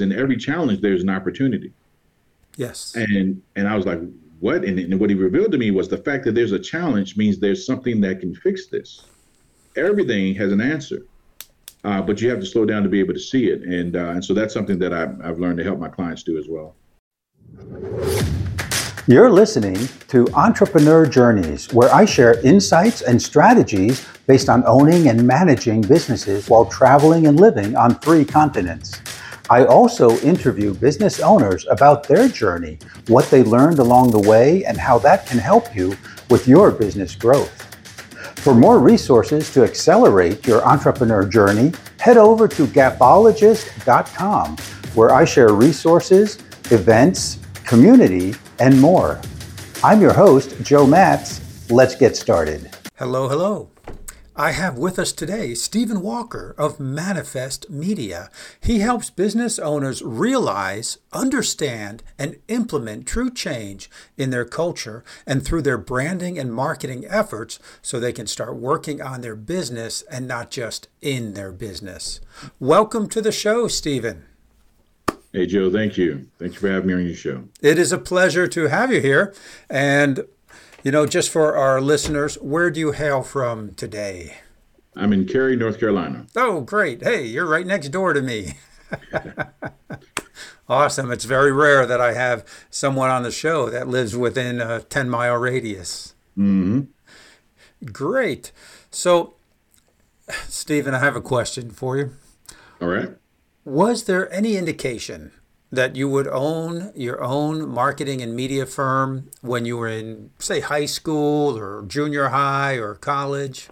[0.00, 1.72] in every challenge there's an opportunity.
[2.56, 2.94] Yes.
[2.94, 4.00] And and I was like,
[4.40, 4.64] what?
[4.64, 7.38] And, and what he revealed to me was the fact that there's a challenge means
[7.38, 9.02] there's something that can fix this.
[9.76, 11.06] Everything has an answer,
[11.84, 13.62] uh, but you have to slow down to be able to see it.
[13.62, 16.38] And uh, and so that's something that I've, I've learned to help my clients do
[16.38, 16.74] as well.
[19.08, 19.78] You're listening
[20.08, 26.48] to Entrepreneur Journeys, where I share insights and strategies based on owning and managing businesses
[26.48, 29.00] while traveling and living on three continents.
[29.48, 34.76] I also interview business owners about their journey, what they learned along the way, and
[34.76, 35.96] how that can help you
[36.30, 37.62] with your business growth.
[38.40, 44.56] For more resources to accelerate your entrepreneur journey, head over to gapologist.com,
[44.94, 46.38] where I share resources,
[46.70, 49.20] events, community, and more.
[49.84, 51.70] I'm your host, Joe Matz.
[51.70, 52.70] Let's get started.
[52.96, 53.68] Hello, hello.
[54.38, 58.28] I have with us today Steven Walker of Manifest Media.
[58.60, 63.88] He helps business owners realize, understand, and implement true change
[64.18, 69.00] in their culture and through their branding and marketing efforts so they can start working
[69.00, 72.20] on their business and not just in their business.
[72.60, 74.26] Welcome to the show, Steven.
[75.32, 76.28] Hey, Joe, thank you.
[76.38, 77.44] Thank you for having me on your show.
[77.62, 79.34] It is a pleasure to have you here.
[79.70, 80.26] And
[80.86, 84.36] you know, just for our listeners, where do you hail from today?
[84.94, 86.26] I'm in Cary, North Carolina.
[86.36, 87.02] Oh, great.
[87.02, 88.52] Hey, you're right next door to me.
[90.68, 91.10] awesome.
[91.10, 95.10] It's very rare that I have someone on the show that lives within a 10
[95.10, 96.14] mile radius.
[96.38, 96.82] Mm-hmm.
[97.86, 98.52] Great.
[98.88, 99.34] So,
[100.46, 102.12] Steven, I have a question for you.
[102.80, 103.08] All right.
[103.64, 105.32] Was there any indication
[105.72, 110.60] that you would own your own marketing and media firm when you were in, say,
[110.60, 113.68] high school or junior high or college?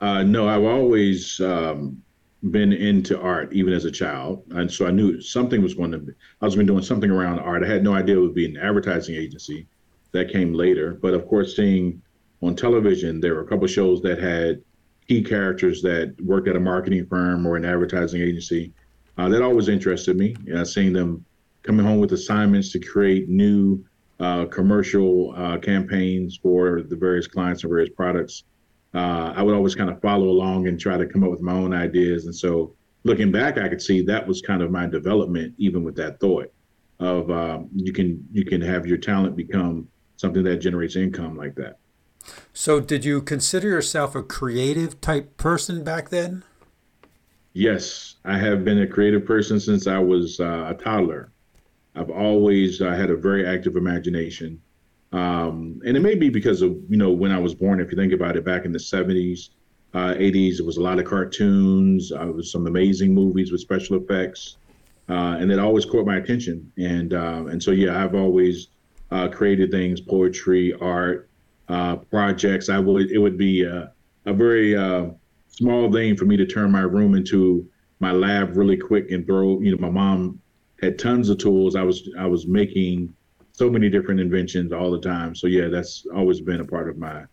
[0.00, 2.02] Uh, no, I've always um,
[2.50, 5.98] been into art, even as a child, and so I knew something was going to.
[5.98, 7.64] Be, I was been doing something around art.
[7.64, 9.66] I had no idea it would be an advertising agency.
[10.12, 12.02] That came later, but of course, seeing
[12.42, 14.60] on television, there were a couple shows that had
[15.06, 18.72] key characters that worked at a marketing firm or an advertising agency
[19.20, 20.34] uh, that always interested me.
[20.54, 21.24] Uh, seeing them
[21.62, 23.84] coming home with assignments to create new
[24.18, 28.44] uh, commercial uh, campaigns for the various clients and various products.
[28.94, 31.52] Uh, I would always kind of follow along and try to come up with my
[31.52, 32.24] own ideas.
[32.24, 35.96] And so, looking back, I could see that was kind of my development, even with
[35.96, 36.50] that thought
[36.98, 41.54] of um, you can you can have your talent become something that generates income like
[41.56, 41.78] that.
[42.54, 46.42] So, did you consider yourself a creative type person back then?
[47.52, 51.32] Yes, I have been a creative person since I was uh, a toddler.
[51.96, 54.60] I've always uh, had a very active imagination.
[55.12, 57.96] Um, and it may be because of, you know, when I was born, if you
[57.96, 59.50] think about it, back in the 70s,
[59.94, 63.96] uh, 80s, it was a lot of cartoons, uh, was some amazing movies with special
[63.96, 64.58] effects.
[65.08, 66.70] Uh, and it always caught my attention.
[66.78, 68.68] And uh, and so, yeah, I've always
[69.10, 71.28] uh, created things, poetry, art,
[72.10, 72.68] projects.
[72.68, 73.92] I would, it would be a
[74.24, 74.76] very,
[75.50, 77.68] small thing for me to turn my room into
[78.00, 80.40] my lab really quick and throw you know my mom
[80.80, 81.76] had tons of tools.
[81.76, 83.14] I was i was making
[83.52, 85.34] so many different inventions all the time.
[85.34, 87.24] So yeah that's always been a part of my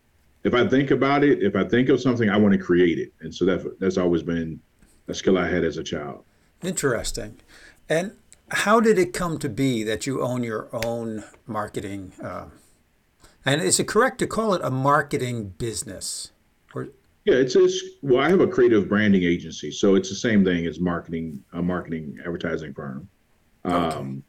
[0.44, 3.14] if i think about it if i think of something i want to create it.
[3.22, 4.60] And so that that's always been
[5.08, 6.24] a skill i had as a child.
[6.64, 7.40] Interesting.
[7.88, 8.14] And
[8.50, 12.48] how did it come to be that you own your own marketing uh,
[13.48, 16.32] and is it correct to call it a marketing business?
[16.76, 16.90] Or
[17.28, 20.66] yeah, it's, it's well, I have a creative branding agency, so it's the same thing
[20.66, 23.10] as marketing, a marketing advertising firm.
[23.66, 23.76] Okay.
[23.76, 24.24] Um,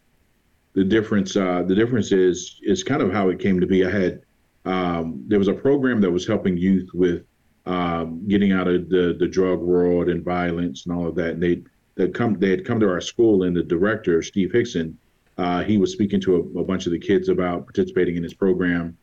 [0.72, 3.86] the difference, uh, the difference is is kind of how it came to be.
[3.86, 4.22] I had
[4.64, 7.24] um, there was a program that was helping youth with
[7.66, 11.34] um, getting out of the the drug world and violence and all of that.
[11.34, 11.62] And they
[11.94, 14.98] they come they had come to our school, and the director Steve Hickson,
[15.36, 18.34] uh, he was speaking to a, a bunch of the kids about participating in his
[18.34, 18.98] program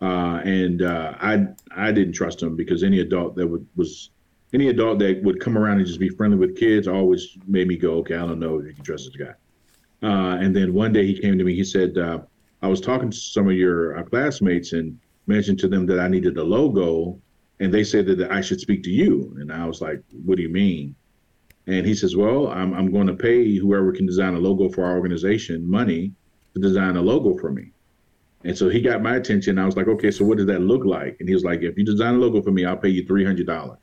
[0.00, 4.10] uh, and uh, I I didn't trust him because any adult that would was
[4.52, 7.76] any adult that would come around and just be friendly with kids always made me
[7.76, 9.34] go, okay, I don't know if you can trust this guy.
[10.02, 11.54] Uh, and then one day he came to me.
[11.54, 12.20] He said, uh,
[12.62, 16.08] I was talking to some of your uh, classmates and mentioned to them that I
[16.08, 17.20] needed a logo,
[17.60, 19.36] and they said that I should speak to you.
[19.38, 20.94] And I was like, What do you mean?
[21.66, 24.84] And he says, Well, I'm I'm going to pay whoever can design a logo for
[24.84, 26.12] our organization money
[26.54, 27.72] to design a logo for me.
[28.44, 29.58] And so he got my attention.
[29.58, 31.16] I was like, okay, so what does that look like?
[31.20, 33.24] And he was like, if you design a logo for me, I'll pay you three
[33.24, 33.78] hundred dollars.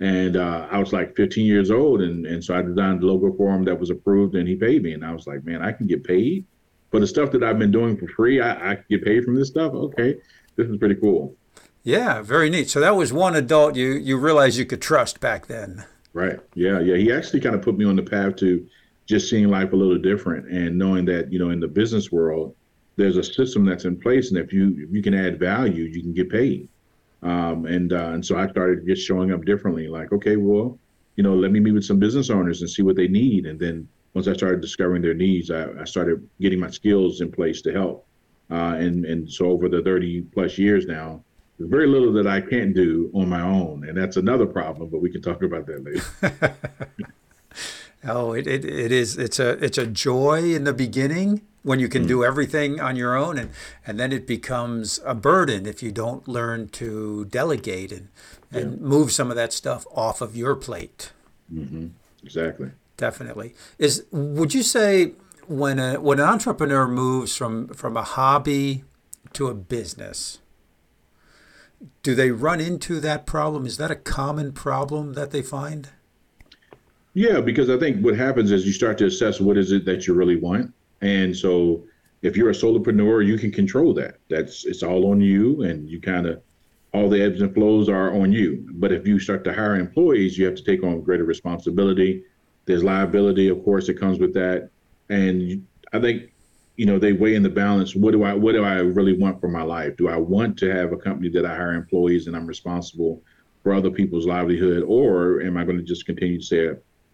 [0.00, 3.36] And uh, I was like 15 years old, and and so I designed the logo
[3.36, 4.92] for him that was approved, and he paid me.
[4.92, 6.46] And I was like, man, I can get paid
[6.90, 8.40] for the stuff that I've been doing for free.
[8.40, 9.72] I, I can get paid from this stuff.
[9.72, 10.16] Okay,
[10.56, 11.36] this is pretty cool.
[11.82, 12.68] Yeah, very neat.
[12.68, 15.84] So that was one adult you you realized you could trust back then.
[16.12, 16.40] Right.
[16.54, 16.80] Yeah.
[16.80, 16.96] Yeah.
[16.96, 18.66] He actually kind of put me on the path to
[19.06, 22.54] just seeing life a little different and knowing that, you know, in the business world,
[23.00, 24.30] there's a system that's in place.
[24.30, 26.68] And if you, if you can add value, you can get paid.
[27.22, 30.78] Um, and, uh, and so I started just showing up differently like, okay, well,
[31.16, 33.46] you know, let me meet with some business owners and see what they need.
[33.46, 37.32] And then once I started discovering their needs, I, I started getting my skills in
[37.32, 38.06] place to help.
[38.50, 41.22] Uh, and, and so over the 30 plus years now,
[41.58, 44.88] there's very little that I can't do on my own, and that's another problem.
[44.88, 46.56] But we can talk about that later.
[48.04, 49.18] oh, it, it, it is.
[49.18, 52.08] It's a it's a joy in the beginning when you can mm.
[52.08, 53.50] do everything on your own, and
[53.86, 58.08] and then it becomes a burden if you don't learn to delegate and
[58.52, 58.86] and yeah.
[58.86, 61.12] move some of that stuff off of your plate.
[61.52, 61.88] Mm-hmm.
[62.22, 62.70] Exactly.
[62.96, 63.54] Definitely.
[63.78, 65.12] Is would you say
[65.46, 68.84] when a when an entrepreneur moves from from a hobby
[69.32, 70.40] to a business?
[72.02, 73.66] do they run into that problem?
[73.66, 75.88] Is that a common problem that they find?
[77.14, 80.06] Yeah, because I think what happens is you start to assess what is it that
[80.06, 80.72] you really want.
[81.00, 81.84] And so
[82.22, 84.16] if you're a solopreneur, you can control that.
[84.28, 86.42] That's it's all on you and you kind of
[86.92, 88.66] all the ebbs and flows are on you.
[88.72, 92.24] But if you start to hire employees, you have to take on greater responsibility.
[92.66, 94.70] There's liability, of course, that comes with that.
[95.08, 96.30] And I think
[96.80, 99.38] you know they weigh in the balance what do i what do i really want
[99.38, 102.34] for my life do i want to have a company that i hire employees and
[102.34, 103.22] i'm responsible
[103.62, 106.68] for other people's livelihood or am i going to just continue to say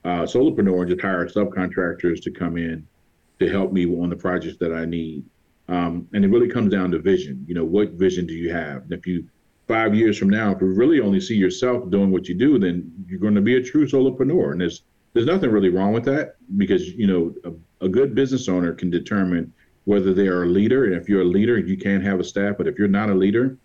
[0.05, 2.87] uh, solopreneur and just hire subcontractors to come in
[3.38, 5.25] to help me on the projects that i need
[5.69, 8.83] um, and it really comes down to vision you know what vision do you have
[8.83, 9.27] and if you
[9.67, 12.91] five years from now if you really only see yourself doing what you do then
[13.09, 16.37] you're going to be a true solopreneur and there's there's nothing really wrong with that
[16.56, 19.53] because you know a, a good business owner can determine
[19.87, 20.85] whether they are a leader.
[20.85, 22.56] And if you're a leader, you can have a staff.
[22.59, 23.56] But if you're not a leader,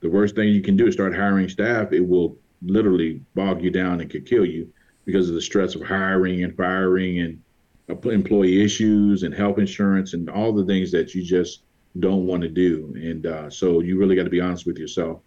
[0.00, 1.92] the worst thing you can do is start hiring staff.
[1.92, 4.72] It will literally bog you down and could kill you
[5.04, 7.40] because of the stress of hiring and firing and
[7.88, 11.62] employee issues and health insurance and all the things that you just
[12.00, 12.92] don't want to do.
[12.94, 15.20] And uh, so you really got to be honest with yourself.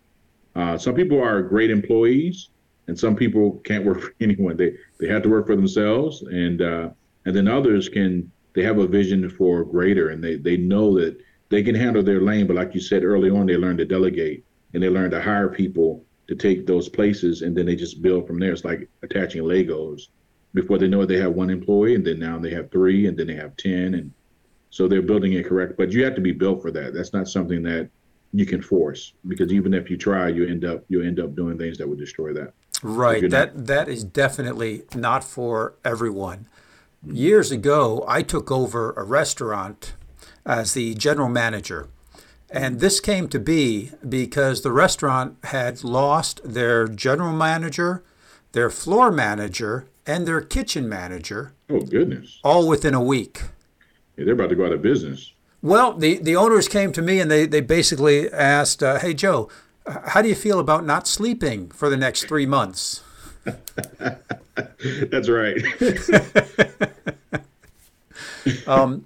[0.56, 2.50] Uh, some people are great employees,
[2.88, 4.58] and some people can't work for anyone.
[4.58, 6.90] They they have to work for themselves, and uh,
[7.26, 11.18] and then others can they have a vision for greater and they, they know that
[11.50, 12.48] they can handle their lane.
[12.48, 14.44] But like you said early on, they learn to delegate
[14.74, 18.28] and they learn to hire people to take those places and then they just build
[18.28, 18.52] from there.
[18.52, 20.08] It's like attaching Legos.
[20.54, 23.18] Before they know it, they have one employee and then now they have three and
[23.18, 23.96] then they have 10.
[23.96, 24.12] And
[24.70, 25.78] so they're building it correct.
[25.78, 26.94] But you have to be built for that.
[26.94, 27.90] That's not something that
[28.34, 31.58] you can force because even if you try, you end up you end up doing
[31.58, 32.54] things that would destroy that.
[32.82, 33.30] Right.
[33.30, 33.68] That not.
[33.68, 36.48] that is definitely not for everyone.
[37.06, 39.94] Years ago, I took over a restaurant
[40.46, 41.88] as the general manager.
[42.50, 48.04] And this came to be because the restaurant had lost their general manager,
[48.52, 51.54] their floor manager, and their kitchen manager.
[51.70, 52.40] Oh, goodness.
[52.44, 53.44] All within a week.
[54.18, 55.34] Yeah, they're about to go out of business.
[55.62, 59.50] Well, the, the owners came to me and they, they basically asked, uh, Hey, Joe,
[59.86, 63.04] how do you feel about not sleeping for the next three months?
[65.10, 65.58] That's right.
[68.68, 69.06] um,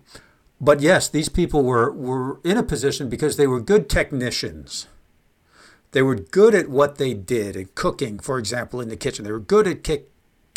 [0.60, 4.88] but yes, these people were, were in a position because they were good technicians.
[5.96, 9.24] They were good at what they did, at cooking, for example, in the kitchen.
[9.24, 10.10] They were good at, kick,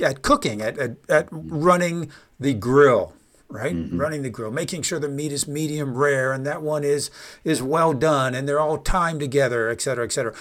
[0.03, 3.13] at cooking, at, at, at running the grill,
[3.49, 3.73] right?
[3.73, 4.01] Mm-hmm.
[4.01, 7.13] Running the grill, making sure the meat is medium rare and that one is
[7.45, 10.35] is well done and they're all timed together, et cetera, et cetera.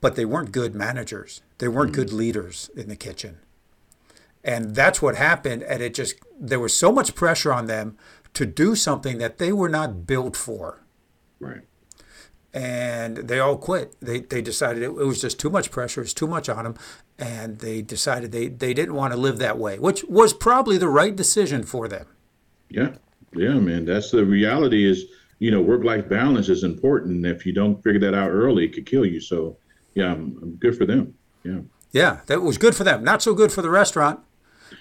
[0.00, 1.42] But they weren't good managers.
[1.58, 2.02] They weren't mm-hmm.
[2.02, 3.38] good leaders in the kitchen.
[4.44, 5.64] And that's what happened.
[5.64, 7.98] And it just, there was so much pressure on them
[8.34, 10.84] to do something that they were not built for.
[11.40, 11.62] Right.
[12.54, 13.94] And they all quit.
[14.00, 16.64] They, they decided it, it was just too much pressure, it was too much on
[16.64, 16.74] them.
[17.18, 20.88] And they decided they, they didn't want to live that way, which was probably the
[20.88, 22.06] right decision for them.
[22.70, 22.94] Yeah.
[23.34, 23.84] Yeah, man.
[23.84, 25.04] That's the reality is,
[25.38, 27.26] you know, work life balance is important.
[27.26, 29.20] If you don't figure that out early, it could kill you.
[29.20, 29.58] So,
[29.94, 31.14] yeah, I'm, I'm good for them.
[31.44, 31.60] Yeah.
[31.92, 33.04] Yeah, that was good for them.
[33.04, 34.20] Not so good for the restaurant.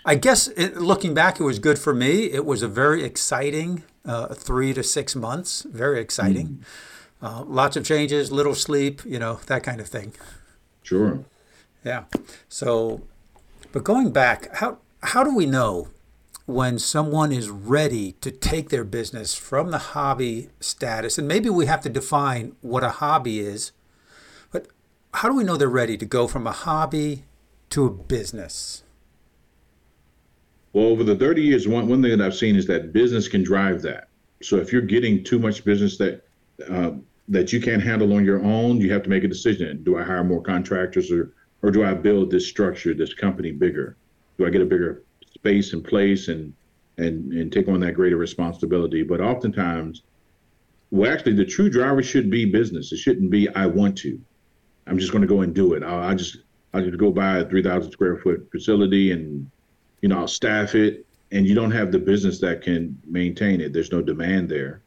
[0.05, 2.25] I guess it, looking back, it was good for me.
[2.31, 5.63] It was a very exciting uh, three to six months.
[5.69, 6.47] Very exciting.
[6.47, 6.63] Mm.
[7.21, 10.13] Uh, lots of changes, little sleep, you know, that kind of thing.
[10.83, 11.23] Sure.
[11.83, 12.03] Yeah.
[12.47, 13.01] So,
[13.71, 15.89] but going back, how how do we know
[16.45, 21.17] when someone is ready to take their business from the hobby status?
[21.17, 23.71] And maybe we have to define what a hobby is.
[24.51, 24.67] But
[25.15, 27.23] how do we know they're ready to go from a hobby
[27.71, 28.83] to a business?
[30.73, 33.43] Well, over the 30 years, one, one thing that I've seen is that business can
[33.43, 34.09] drive that.
[34.43, 36.26] So if you're getting too much business that
[36.69, 36.91] uh,
[37.29, 39.83] that you can't handle on your own, you have to make a decision.
[39.83, 41.33] Do I hire more contractors or
[41.63, 43.97] or do I build this structure, this company bigger?
[44.37, 46.53] Do I get a bigger space and place and
[46.97, 49.03] and and take on that greater responsibility?
[49.03, 50.03] But oftentimes,
[50.91, 52.91] well, actually, the true driver should be business.
[52.91, 54.19] It shouldn't be I want to.
[54.85, 55.83] I'm just going to go and do it.
[55.83, 56.37] I'll, I just
[56.73, 59.49] I'll just go buy a 3,000 square foot facility and
[60.01, 63.73] you know I'll staff it, and you don't have the business that can maintain it.
[63.73, 64.81] There's no demand there.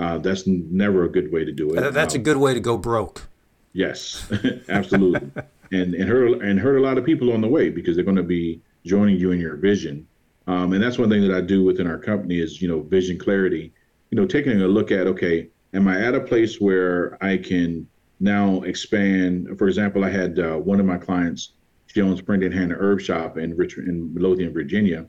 [0.00, 1.92] Uh, that's never a good way to do it.
[1.92, 3.28] That's um, a good way to go broke.
[3.74, 4.26] Yes,
[4.70, 5.30] absolutely,
[5.72, 8.16] and and hurt and hurt a lot of people on the way because they're going
[8.16, 10.06] to be joining you in your vision.
[10.46, 13.18] Um, and that's one thing that I do within our company is you know vision
[13.18, 13.74] clarity.
[14.10, 17.86] You know, taking a look at okay, am I at a place where I can
[18.20, 19.58] now expand?
[19.58, 21.52] For example, I had uh, one of my clients.
[21.88, 25.06] She owns Brandon Hannah Herb Shop in Richmond, in Midlothian, Virginia,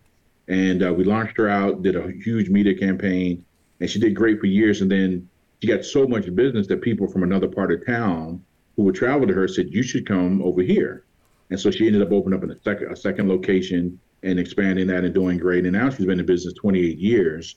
[0.49, 3.45] and uh, we launched her out, did a huge media campaign,
[3.81, 4.81] and she did great for years.
[4.81, 5.27] And then
[5.61, 8.41] she got so much business that people from another part of town
[8.77, 11.03] who would travel to her said, "You should come over here."
[11.49, 15.03] And so she ended up opening up a second a second location and expanding that
[15.03, 15.65] and doing great.
[15.65, 17.55] And now she's been in business 28 years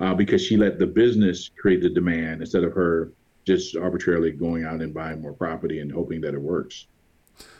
[0.00, 3.12] uh, because she let the business create the demand instead of her
[3.44, 6.86] just arbitrarily going out and buying more property and hoping that it works.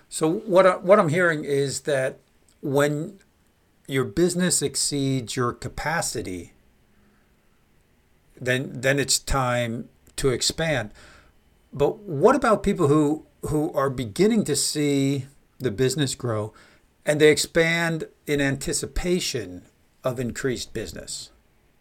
[0.08, 2.20] So what I, what I'm hearing is that
[2.62, 3.18] when
[3.86, 6.53] your business exceeds your capacity,
[8.40, 10.90] then then it's time to expand.
[11.72, 15.26] But what about people who who are beginning to see
[15.58, 16.52] the business grow
[17.04, 19.62] and they expand in anticipation
[20.02, 21.30] of increased business?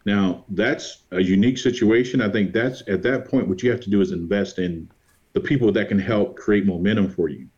[0.06, 2.20] Now, that's a unique situation.
[2.20, 4.90] I think that's at that point what you have to do is invest in
[5.32, 7.48] the people that can help create momentum for you.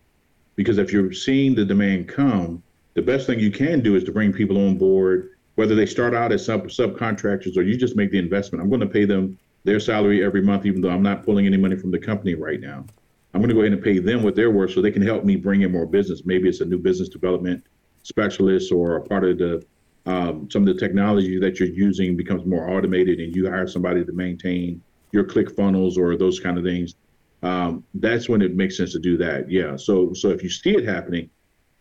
[0.55, 2.63] Because if you're seeing the demand come,
[2.95, 6.15] the best thing you can do is to bring people on board, whether they start
[6.15, 8.63] out as sub subcontractors or you just make the investment.
[8.63, 11.57] I'm going to pay them their salary every month, even though I'm not pulling any
[11.57, 12.85] money from the company right now.
[13.35, 15.25] I'm going to go ahead and pay them what they're worth so they can help
[15.25, 16.23] me bring in more business.
[16.25, 17.65] Maybe it's a new business development
[18.03, 19.67] specialist or a part of the
[20.07, 24.05] um, some of the technology that you're using becomes more automated and you hire somebody
[24.05, 26.95] to maintain your click funnels or those kind of things.
[27.43, 29.51] Um, that's when it makes sense to do that.
[29.51, 29.77] Yeah.
[29.77, 31.29] So so if you see it happening,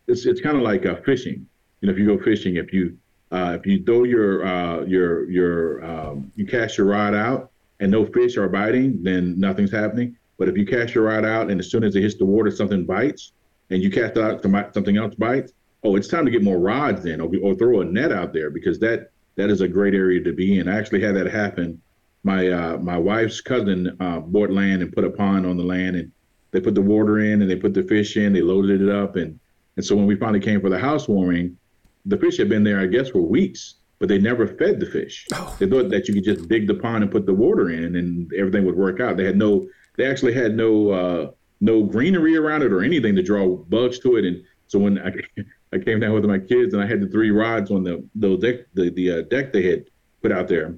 [0.08, 1.46] it's it's kind of like uh, fishing.
[1.82, 2.98] You know, if you go fishing, if you
[3.36, 7.51] uh, if you throw your uh, your your um, you cast your rod out
[7.82, 10.15] and no fish are biting, then nothing's happening.
[10.38, 12.50] But if you cast your rod out and as soon as it hits the water,
[12.50, 13.34] something bites,
[13.72, 14.42] and you cast out,
[14.74, 15.51] something else bites,
[15.84, 18.50] oh, it's time to get more rods in, or, or throw a net out there
[18.50, 20.70] because that that is a great area to be in.
[20.70, 21.82] I actually had that happen.
[22.24, 25.98] My uh, my wife's cousin uh, bought land and put a pond on the land,
[25.98, 26.10] and
[26.51, 28.32] they put the water in and they put the fish in.
[28.32, 29.38] They loaded it up, and
[29.75, 31.58] and so when we finally came for the housewarming,
[32.06, 35.26] the fish had been there, I guess, for weeks but they never fed the fish.
[35.34, 35.56] Oh.
[35.60, 38.32] They thought that you could just dig the pond and put the water in, and
[38.34, 39.18] everything would work out.
[39.18, 41.32] They had no, they actually had no, uh,
[41.62, 44.26] no greenery around it or anything to draw bugs to it.
[44.26, 45.14] And so when I,
[45.74, 48.38] I came down with my kids, and I had the three rods on the the
[48.38, 49.86] deck, the the uh, deck they had
[50.22, 50.76] put out there,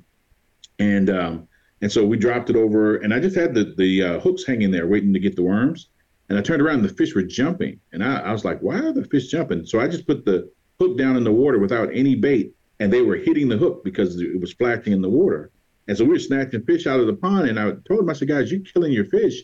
[0.79, 1.47] and um,
[1.81, 4.71] and so we dropped it over, and I just had the the uh, hooks hanging
[4.71, 5.89] there, waiting to get the worms.
[6.29, 8.79] And I turned around, and the fish were jumping, and I, I was like, "Why
[8.79, 11.89] are the fish jumping?" So I just put the hook down in the water without
[11.93, 15.51] any bait and they were hitting the hook because it was splashing in the water.
[15.87, 17.49] And so we were snatching fish out of the pond.
[17.49, 19.43] And I told them, I said, guys, you're killing your fish.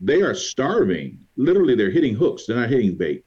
[0.00, 1.18] They are starving.
[1.36, 2.46] Literally, they're hitting hooks.
[2.46, 3.24] They're not hitting bait.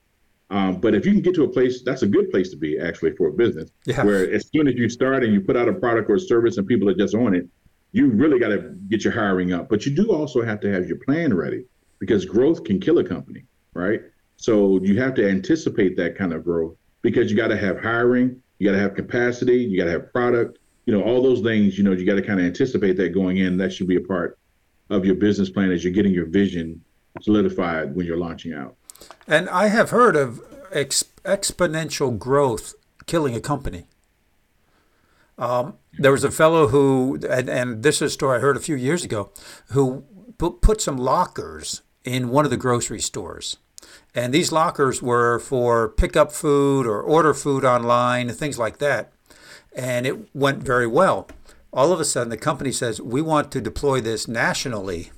[0.50, 2.80] Um, but if you can get to a place, that's a good place to be
[2.80, 4.04] actually for a business, yeah.
[4.04, 6.58] where as soon as you start and you put out a product or a service
[6.58, 7.48] and people are just on it,
[7.94, 9.70] you really got to get your hiring up.
[9.70, 11.66] But you do also have to have your plan ready
[12.00, 14.02] because growth can kill a company, right?
[14.38, 18.42] So you have to anticipate that kind of growth because you got to have hiring,
[18.58, 19.58] you got to have capacity.
[19.58, 20.58] You got to have product.
[20.86, 21.78] You know, all those things.
[21.78, 23.58] You know, you got to kind of anticipate that going in.
[23.58, 24.38] That should be a part
[24.90, 26.84] of your business plan as you're getting your vision
[27.22, 28.76] solidified when you're launching out.
[29.28, 33.88] And I have heard of ex- exponential growth killing a company.
[35.38, 38.62] Um, there was a fellow who, and, and, this is a story I heard a
[38.62, 39.32] few years ago,
[39.72, 40.06] who
[40.38, 43.58] put some lockers in one of the grocery stores.
[44.16, 48.78] And these lockers were for pick up food or order food online and things like
[48.78, 49.12] that.
[49.76, 51.28] And it went very well.
[51.74, 55.12] All of a sudden, the company says, We want to deploy this nationally.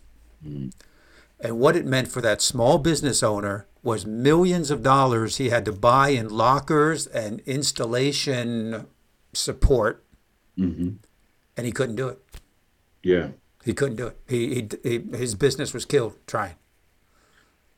[0.43, 0.73] Mm.
[1.39, 5.65] And what it meant for that small business owner was millions of dollars he had
[5.65, 8.87] to buy in lockers and installation
[9.33, 10.03] support.
[10.57, 10.95] Mm-hmm.
[11.55, 12.19] And he couldn't do it.
[13.03, 13.29] Yeah.
[13.63, 14.17] He couldn't do it.
[14.27, 16.55] He, he, he, his business was killed trying.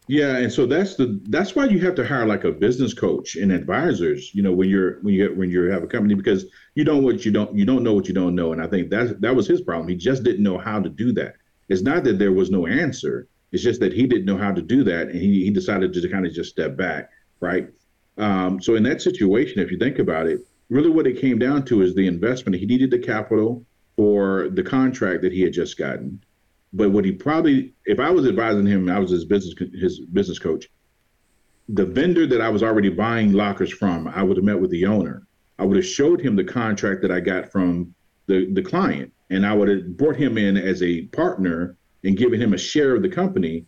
[0.09, 3.35] Yeah, and so that's the that's why you have to hire like a business coach
[3.35, 4.33] and advisors.
[4.33, 7.25] You know, when you're when you when you have a company because you don't what
[7.25, 9.47] you don't you don't know what you don't know, and I think that that was
[9.47, 9.87] his problem.
[9.87, 11.35] He just didn't know how to do that.
[11.69, 13.27] It's not that there was no answer.
[13.51, 16.09] It's just that he didn't know how to do that, and he he decided to
[16.09, 17.11] kind of just step back.
[17.39, 17.69] right?
[18.17, 20.39] Um, so in that situation, if you think about it,
[20.69, 22.59] really what it came down to is the investment.
[22.59, 23.63] He needed the capital
[23.95, 26.19] for the contract that he had just gotten.
[26.71, 30.39] But what he probably, if I was advising him, I was his business his business
[30.39, 30.67] coach.
[31.69, 34.85] The vendor that I was already buying lockers from, I would have met with the
[34.85, 35.27] owner.
[35.57, 37.93] I would have showed him the contract that I got from
[38.27, 42.41] the the client, and I would have brought him in as a partner and given
[42.41, 43.65] him a share of the company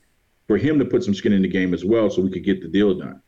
[0.48, 2.62] for him to put some skin in the game as well, so we could get
[2.62, 3.22] the deal done.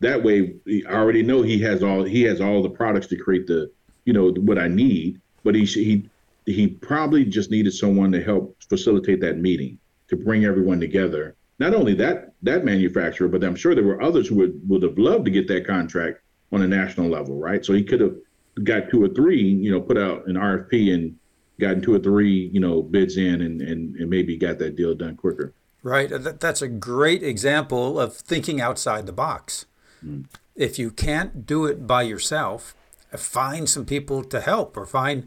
[0.00, 0.56] That way,
[0.88, 3.70] I already know he has all he has all the products to create the
[4.04, 6.08] you know what I need, but he he
[6.46, 11.34] he probably just needed someone to help facilitate that meeting to bring everyone together.
[11.58, 14.98] Not only that that manufacturer, but I'm sure there were others who would, would have
[14.98, 16.20] loved to get that contract
[16.52, 17.64] on a national level, right?
[17.64, 18.14] So he could have
[18.62, 21.16] got two or three, you know, put out an RFP and
[21.58, 24.94] gotten two or three, you know, bids in and, and, and maybe got that deal
[24.94, 25.52] done quicker.
[25.82, 26.10] Right.
[26.10, 29.66] That's a great example of thinking outside the box.
[30.04, 30.26] Mm.
[30.54, 32.74] If you can't do it by yourself,
[33.16, 35.26] find some people to help or find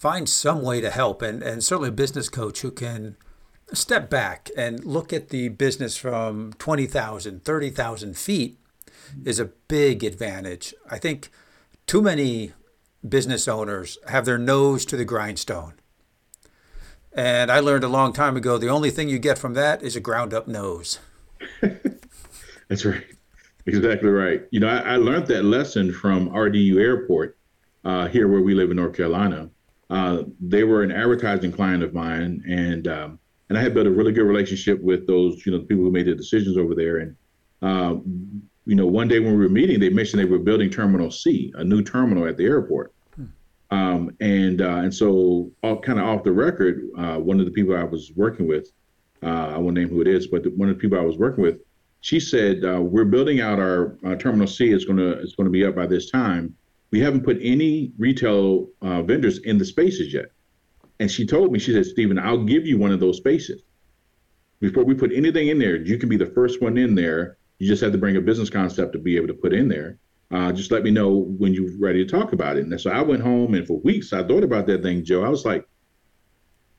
[0.00, 3.16] find some way to help and, and certainly a business coach who can
[3.74, 8.58] step back and look at the business from 20,000, 30,000 feet
[9.26, 10.74] is a big advantage.
[10.90, 11.30] I think
[11.86, 12.52] too many
[13.06, 15.74] business owners have their nose to the grindstone.
[17.12, 19.96] And I learned a long time ago the only thing you get from that is
[19.96, 20.98] a ground up nose.
[22.68, 23.04] That's right.
[23.66, 24.46] Exactly right.
[24.50, 27.36] You know, I, I, learned that lesson from RDU Airport
[27.84, 29.50] uh, here where we live in North Carolina.
[29.90, 33.18] Uh, they were an advertising client of mine, and um,
[33.48, 35.90] and I had built a really good relationship with those, you know, the people who
[35.90, 36.98] made the decisions over there.
[36.98, 37.16] And
[37.60, 37.96] uh,
[38.66, 41.52] you know, one day when we were meeting, they mentioned they were building Terminal C,
[41.56, 42.94] a new terminal at the airport.
[43.16, 43.24] Hmm.
[43.72, 47.52] Um, and uh, and so, all kind of off the record, uh, one of the
[47.52, 48.70] people I was working with,
[49.24, 51.18] uh, I won't name who it is, but the, one of the people I was
[51.18, 51.58] working with,
[52.00, 54.70] she said, uh, "We're building out our Terminal C.
[54.70, 56.54] It's gonna it's gonna be up by this time."
[56.90, 60.32] We haven't put any retail uh, vendors in the spaces yet.
[60.98, 63.62] And she told me, she said, Steven, I'll give you one of those spaces.
[64.60, 67.38] Before we put anything in there, you can be the first one in there.
[67.58, 69.98] You just have to bring a business concept to be able to put in there.
[70.30, 72.66] Uh, just let me know when you're ready to talk about it.
[72.66, 75.24] And so I went home, and for weeks I thought about that thing, Joe.
[75.24, 75.66] I was like,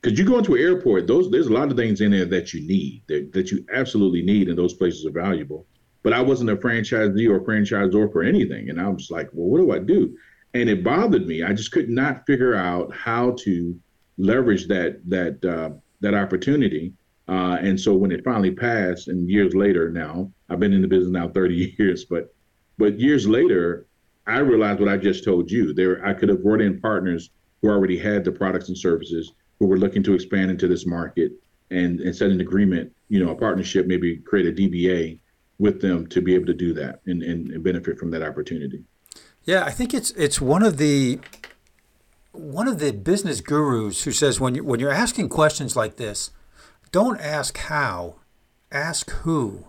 [0.00, 2.54] because you go into an airport, those there's a lot of things in there that
[2.54, 5.66] you need, that, that you absolutely need, and those places are valuable
[6.02, 8.70] but I wasn't a franchisee or franchisor for anything.
[8.70, 10.16] And I was like, well, what do I do?
[10.54, 11.42] And it bothered me.
[11.42, 13.78] I just could not figure out how to
[14.18, 16.92] leverage that that uh, that opportunity.
[17.28, 20.88] Uh, and so when it finally passed, and years later now, I've been in the
[20.88, 22.34] business now 30 years, but
[22.78, 23.86] but years later,
[24.26, 25.72] I realized what I just told you.
[25.72, 29.66] There, I could have brought in partners who already had the products and services, who
[29.66, 31.32] were looking to expand into this market,
[31.70, 35.18] and and set an agreement, you know, a partnership, maybe create a DBA
[35.62, 38.82] with them to be able to do that and, and, and benefit from that opportunity.
[39.44, 41.20] Yeah, I think it's it's one of the
[42.32, 46.32] one of the business gurus who says when you when you're asking questions like this,
[46.90, 48.16] don't ask how,
[48.72, 49.64] ask who.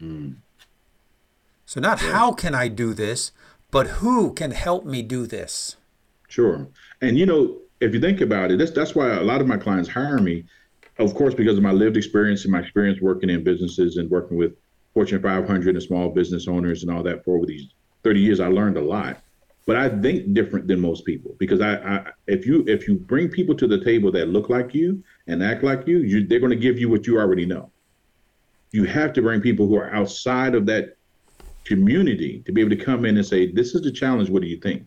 [0.00, 0.36] Mm.
[1.66, 2.12] So not yeah.
[2.12, 3.32] how can I do this,
[3.72, 5.76] but who can help me do this.
[6.28, 6.68] Sure,
[7.00, 9.56] and you know if you think about it, that's that's why a lot of my
[9.56, 10.44] clients hire me,
[10.98, 14.36] of course, because of my lived experience and my experience working in businesses and working
[14.36, 14.54] with
[14.94, 17.68] Fortune 500 and small business owners and all that for over these
[18.04, 19.22] 30 years, I learned a lot.
[19.66, 23.28] But I think different than most people because I, I if you if you bring
[23.28, 26.50] people to the table that look like you and act like you, you they're going
[26.50, 27.70] to give you what you already know.
[28.72, 30.96] You have to bring people who are outside of that
[31.64, 34.30] community to be able to come in and say, "This is the challenge.
[34.30, 34.82] What do you think?"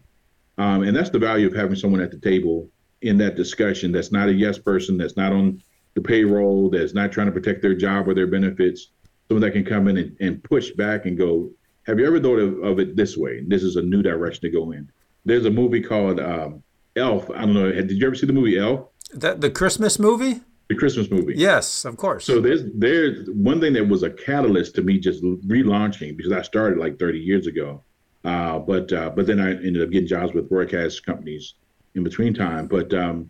[0.57, 2.69] Um, and that's the value of having someone at the table
[3.01, 5.61] in that discussion that's not a yes person, that's not on
[5.95, 8.91] the payroll, that's not trying to protect their job or their benefits,
[9.27, 11.49] someone that can come in and, and push back and go,
[11.83, 13.43] have you ever thought of, of, it this way?
[13.45, 14.89] This is a new direction to go in.
[15.23, 16.63] There's a movie called um,
[16.95, 17.29] Elf.
[17.31, 17.71] I don't know.
[17.71, 18.87] Did you ever see the movie Elf?
[19.13, 20.41] That the Christmas movie?
[20.67, 21.35] The Christmas movie.
[21.37, 22.25] Yes, of course.
[22.25, 26.41] So there's there's one thing that was a catalyst to me just relaunching because I
[26.41, 27.83] started like 30 years ago.
[28.23, 31.53] Uh, but uh, but then I ended up getting jobs with broadcast companies
[31.93, 32.65] in between time.
[32.65, 33.29] But um,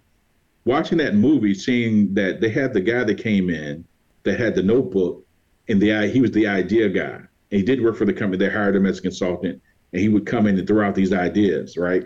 [0.63, 3.83] watching that movie, seeing that they had the guy that came in
[4.23, 5.24] that had the notebook
[5.67, 7.21] and the he was the idea guy.
[7.51, 8.37] And he did work for the company.
[8.37, 9.61] They hired him as a consultant,
[9.93, 12.05] and he would come in and throw out these ideas, right?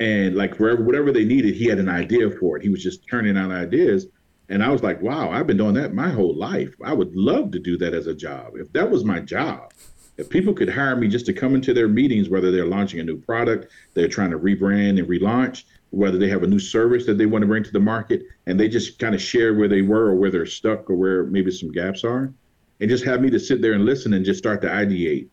[0.00, 2.62] And like wherever whatever they needed, he had an idea for it.
[2.62, 4.06] He was just turning out ideas.
[4.50, 6.74] And I was like, wow, I've been doing that my whole life.
[6.82, 8.52] I would love to do that as a job.
[8.56, 9.74] If that was my job,
[10.16, 13.04] if people could hire me just to come into their meetings, whether they're launching a
[13.04, 17.18] new product, they're trying to rebrand and relaunch, whether they have a new service that
[17.18, 19.82] they want to bring to the market, and they just kind of share where they
[19.82, 22.32] were or where they're stuck or where maybe some gaps are,
[22.80, 25.28] and just have me to sit there and listen and just start to ideate.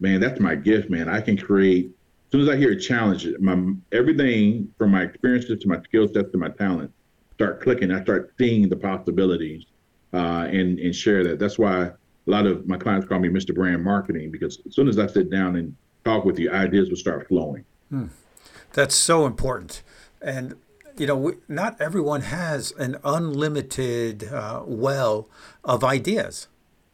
[0.00, 1.08] man, that's my gift, man.
[1.08, 1.86] I can create.
[2.26, 3.56] As soon as I hear a challenge, my
[3.92, 6.92] everything from my experiences to my skill sets to my talent
[7.40, 7.90] start clicking.
[7.90, 9.64] I start seeing the possibilities
[10.12, 11.38] uh, and and share that.
[11.38, 11.94] That's why a
[12.26, 13.54] lot of my clients call me Mr.
[13.54, 16.96] Brand Marketing because as soon as I sit down and talk with you, ideas will
[16.96, 17.64] start flowing.
[17.88, 18.06] Hmm.
[18.74, 19.82] That's so important,
[20.20, 20.54] and
[20.98, 25.28] you know, not everyone has an unlimited uh, well
[25.64, 26.46] of ideas.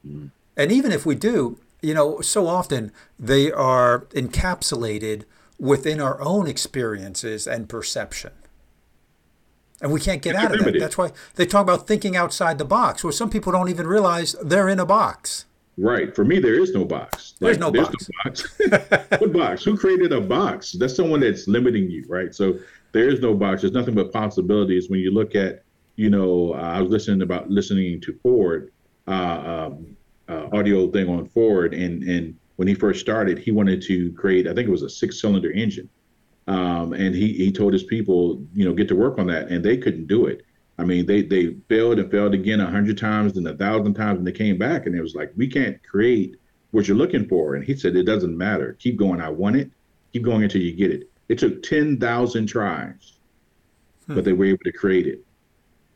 [0.06, 0.30] Mm.
[0.56, 5.24] And even if we do, you know, so often they are encapsulated
[5.58, 8.32] within our own experiences and perception.
[9.82, 10.78] And we can't get out of that.
[10.78, 14.34] That's why they talk about thinking outside the box, where some people don't even realize
[14.42, 15.44] they're in a box.
[15.76, 16.16] Right.
[16.16, 17.34] For me, there is no box.
[17.38, 18.50] There's like, no there's box.
[18.58, 19.10] No box.
[19.20, 19.64] what box?
[19.64, 20.72] Who created a box?
[20.72, 22.34] That's someone that's limiting you, right?
[22.34, 22.58] So
[22.92, 23.60] there is no box.
[23.60, 24.88] There's nothing but possibilities.
[24.88, 25.62] When you look at,
[25.96, 28.72] you know, uh, I was listening about listening to Ford,
[29.06, 29.95] uh, um,
[30.28, 34.46] uh, audio thing on Ford, and and when he first started, he wanted to create,
[34.46, 35.88] I think it was a six-cylinder engine,
[36.46, 39.64] um, and he he told his people, you know, get to work on that, and
[39.64, 40.42] they couldn't do it.
[40.78, 44.18] I mean, they they failed and failed again a hundred times and a thousand times,
[44.18, 46.36] and they came back, and it was like, we can't create
[46.70, 47.54] what you're looking for.
[47.54, 48.76] And he said, it doesn't matter.
[48.78, 49.20] Keep going.
[49.20, 49.70] I want it.
[50.12, 51.10] Keep going until you get it.
[51.28, 53.18] It took ten thousand tries,
[54.06, 54.14] hmm.
[54.14, 55.25] but they were able to create it.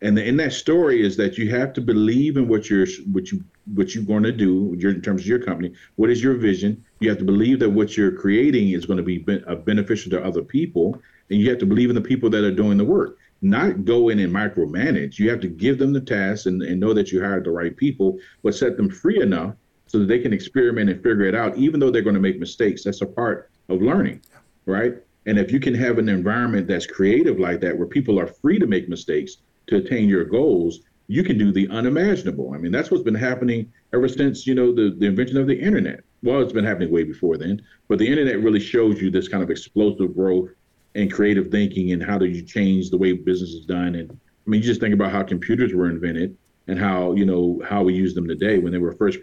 [0.03, 3.45] And in that story is that you have to believe in what you're what you
[3.75, 5.73] what you're going to do in terms of your company.
[5.97, 6.83] What is your vision?
[7.01, 10.25] You have to believe that what you're creating is going to be uh, beneficial to
[10.25, 13.19] other people, and you have to believe in the people that are doing the work
[13.43, 15.19] not go in and micromanage.
[15.19, 17.77] You have to give them the tasks and, and know that you hired the right
[17.77, 19.55] people, but set them free enough
[19.87, 22.39] so that they can experiment and figure it out, even though they're going to make
[22.39, 22.85] mistakes.
[22.85, 24.21] That's a part of learning,
[24.67, 24.95] right?
[25.27, 28.59] And if you can have an environment that's creative like that, where people are free
[28.59, 29.39] to make mistakes
[29.71, 32.53] to attain your goals, you can do the unimaginable.
[32.55, 35.59] I mean, that's what's been happening ever since, you know, the, the invention of the
[35.59, 36.05] internet.
[36.23, 39.43] Well, it's been happening way before then, but the internet really shows you this kind
[39.43, 40.51] of explosive growth
[40.95, 43.95] and creative thinking and how do you change the way business is done.
[43.95, 46.37] And I mean, you just think about how computers were invented
[46.69, 48.59] and how you know how we use them today.
[48.59, 49.19] When they were first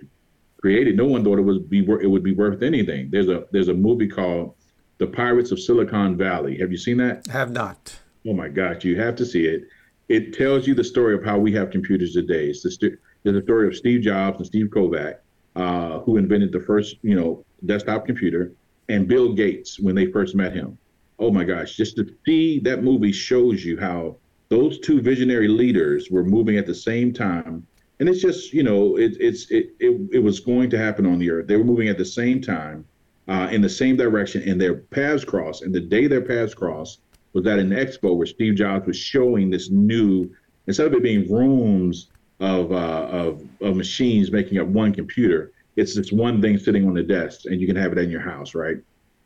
[0.60, 3.10] created, no one thought it would be it would be worth anything.
[3.12, 4.56] There's a there's a movie called
[4.98, 6.58] The Pirates of Silicon Valley.
[6.60, 7.28] Have you seen that?
[7.28, 7.98] Have not.
[8.28, 9.64] Oh my gosh, you have to see it.
[10.10, 12.48] It tells you the story of how we have computers today.
[12.48, 15.16] It's the, st- the story of Steve Jobs and Steve Kovac,
[15.56, 18.54] uh, who invented the first, you know, desktop computer,
[18.90, 20.78] and Bill Gates when they first met him
[21.20, 24.16] oh my gosh, just to see that movie shows you how
[24.50, 27.66] those two visionary leaders were moving at the same time.
[28.00, 31.18] And it's just, you know, it, it's it, it it was going to happen on
[31.18, 31.48] the earth.
[31.48, 32.86] They were moving at the same time,
[33.28, 35.64] uh, in the same direction, and their paths crossed.
[35.64, 37.00] And the day their paths crossed
[37.38, 40.30] was at an expo where Steve Jobs was showing this new,
[40.66, 45.96] instead of it being rooms of uh, of, of machines making up one computer, it's
[45.96, 48.56] this one thing sitting on the desk, and you can have it in your house,
[48.56, 48.78] right?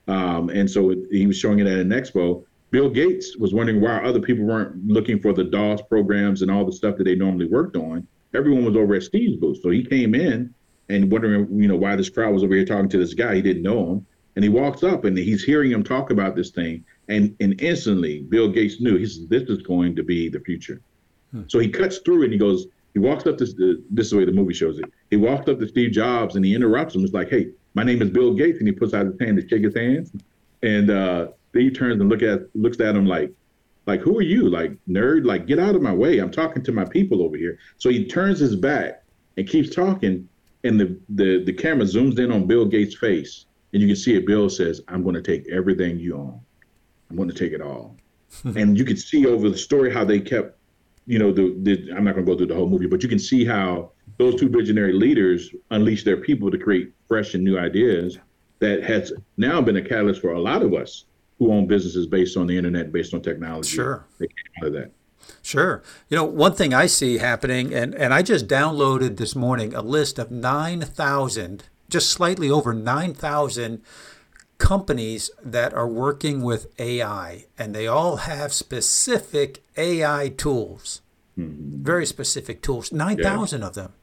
[0.07, 2.43] Um, and so he was showing it at an expo.
[2.71, 6.65] Bill Gates was wondering why other people weren't looking for the DOS programs and all
[6.65, 8.07] the stuff that they normally worked on.
[8.33, 9.59] Everyone was over at Steve's booth.
[9.61, 10.53] So he came in
[10.89, 13.35] and wondering, you know, why this crowd was over here talking to this guy.
[13.35, 14.05] He didn't know him.
[14.35, 16.85] And he walks up and he's hearing him talk about this thing.
[17.07, 20.81] And, and instantly, Bill Gates knew he says, this is going to be the future.
[21.31, 21.43] Hmm.
[21.47, 24.25] So he cuts through and he goes, he walks up this, this is the way
[24.25, 24.85] the movie shows it.
[25.09, 27.03] He walks up to Steve Jobs and he interrupts him.
[27.03, 29.47] It's like, hey, my name is Bill Gates, and he puts out his hand to
[29.47, 30.11] shake his hands,
[30.61, 33.31] and uh, he turns and look at looks at him like,
[33.85, 36.71] like who are you, like nerd, like get out of my way, I'm talking to
[36.71, 37.57] my people over here.
[37.77, 39.03] So he turns his back
[39.37, 40.27] and keeps talking,
[40.63, 44.15] and the the the camera zooms in on Bill Gates' face, and you can see
[44.15, 44.27] it.
[44.27, 46.39] Bill says, "I'm going to take everything you own.
[47.11, 47.97] I'm going to take it all."
[48.43, 50.57] and you can see over the story how they kept,
[51.05, 53.09] you know, the, the I'm not going to go through the whole movie, but you
[53.09, 57.57] can see how those two visionary leaders unleashed their people to create fresh and new
[57.57, 58.17] ideas
[58.59, 61.05] that has now been a catalyst for a lot of us
[61.39, 63.75] who own businesses based on the internet, based on technology.
[63.75, 64.05] Sure.
[64.19, 64.91] They came out of that.
[65.41, 65.81] Sure.
[66.09, 69.81] You know, one thing I see happening, and, and I just downloaded this morning a
[69.81, 73.81] list of 9,000, just slightly over 9,000
[74.61, 81.01] companies that are working with AI, and they all have specific AI tools,
[81.37, 81.83] mm-hmm.
[81.83, 83.67] very specific tools, 9,000 yeah.
[83.67, 83.93] of them.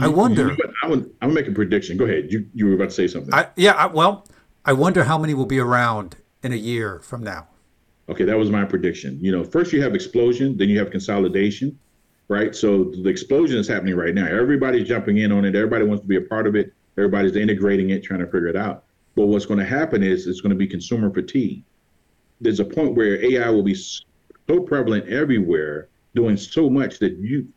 [0.00, 0.48] I wonder.
[0.48, 1.96] You know I would, I'm gonna make a prediction.
[1.96, 2.32] Go ahead.
[2.32, 3.32] You you were about to say something.
[3.32, 3.72] I, yeah.
[3.72, 4.26] I, well,
[4.64, 7.46] I wonder how many will be around in a year from now.
[8.08, 9.16] Okay, that was my prediction.
[9.20, 11.78] You know, first you have explosion, then you have consolidation,
[12.26, 12.52] right?
[12.52, 14.26] So the explosion is happening right now.
[14.26, 15.54] Everybody's jumping in on it.
[15.54, 16.72] Everybody wants to be a part of it.
[16.98, 18.85] Everybody's integrating it, trying to figure it out.
[19.16, 21.64] But what's going to happen is it's going to be consumer fatigue.
[22.40, 27.48] There's a point where AI will be so prevalent everywhere, doing so much that you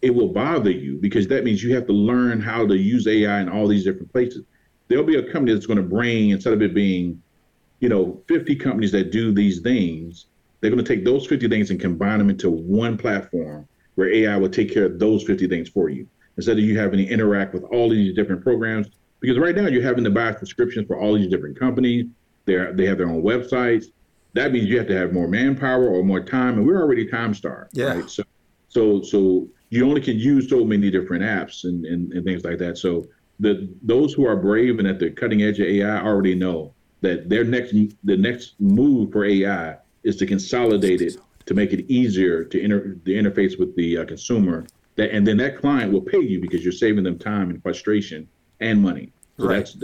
[0.00, 3.40] it will bother you because that means you have to learn how to use AI
[3.40, 4.44] in all these different places.
[4.86, 7.20] there'll be a company that's going to bring instead of it being,
[7.80, 10.26] you know, 50 companies that do these things,
[10.60, 14.36] they're going to take those 50 things and combine them into one platform where AI
[14.36, 17.52] will take care of those 50 things for you instead of you having to interact
[17.52, 18.88] with all these different programs.
[19.20, 22.06] Because right now you're having to buy subscriptions for all these different companies.
[22.44, 23.86] They're, they have their own websites.
[24.34, 27.34] That means you have to have more manpower or more time, and we're already time
[27.34, 27.76] starved.
[27.76, 27.94] Yeah.
[27.94, 28.10] Right?
[28.10, 28.22] So,
[28.68, 32.58] so, so you only can use so many different apps and, and, and things like
[32.58, 32.78] that.
[32.78, 33.06] So
[33.40, 37.28] the those who are brave and at the cutting edge of AI already know that
[37.28, 42.44] their next the next move for AI is to consolidate it to make it easier
[42.44, 44.66] to inter, the interface with the uh, consumer.
[44.96, 48.28] That and then that client will pay you because you're saving them time and frustration
[48.60, 49.12] and money.
[49.38, 49.58] So Right.
[49.58, 49.76] that's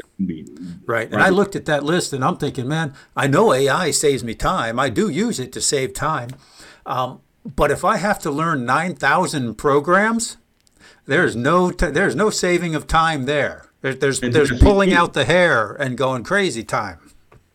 [0.87, 1.11] Right.
[1.13, 4.35] And I looked at that list and I'm thinking, man, I know AI saves me
[4.35, 4.79] time.
[4.81, 6.31] I do use it to save time.
[6.87, 7.21] Um,
[7.57, 10.37] but if I have to learn 9,000 programs,
[11.07, 13.67] there's no t- there's no saving of time there.
[13.81, 16.99] There's there's, there's pulling out the hair and going crazy time.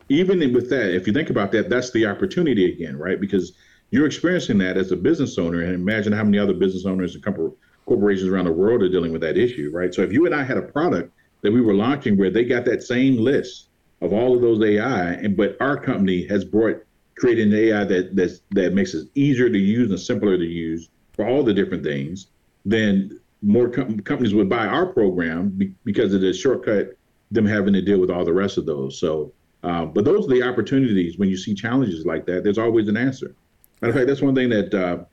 [0.10, 3.20] even with that, if you think about that, that's the opportunity again, right?
[3.20, 3.54] Because
[3.92, 7.24] you're experiencing that as a business owner, and imagine how many other business owners and
[7.24, 7.54] compor-
[7.90, 9.94] corporations around the world are dealing with that issue, right?
[9.94, 12.64] So if you and I had a product that we were launching where they got
[12.66, 13.70] that same list
[14.02, 16.78] of all of those AI, and but our company has brought
[17.18, 20.90] creating an AI that that's, that makes it easier to use and simpler to use
[21.14, 22.28] for all the different things,
[22.64, 26.96] then more com- companies would buy our program be- because of the shortcut
[27.32, 29.00] them having to deal with all the rest of those.
[29.00, 32.44] So, uh, but those are the opportunities when you see challenges like that.
[32.44, 33.36] There's always an answer.
[33.82, 35.04] Matter of fact, that's one thing that uh,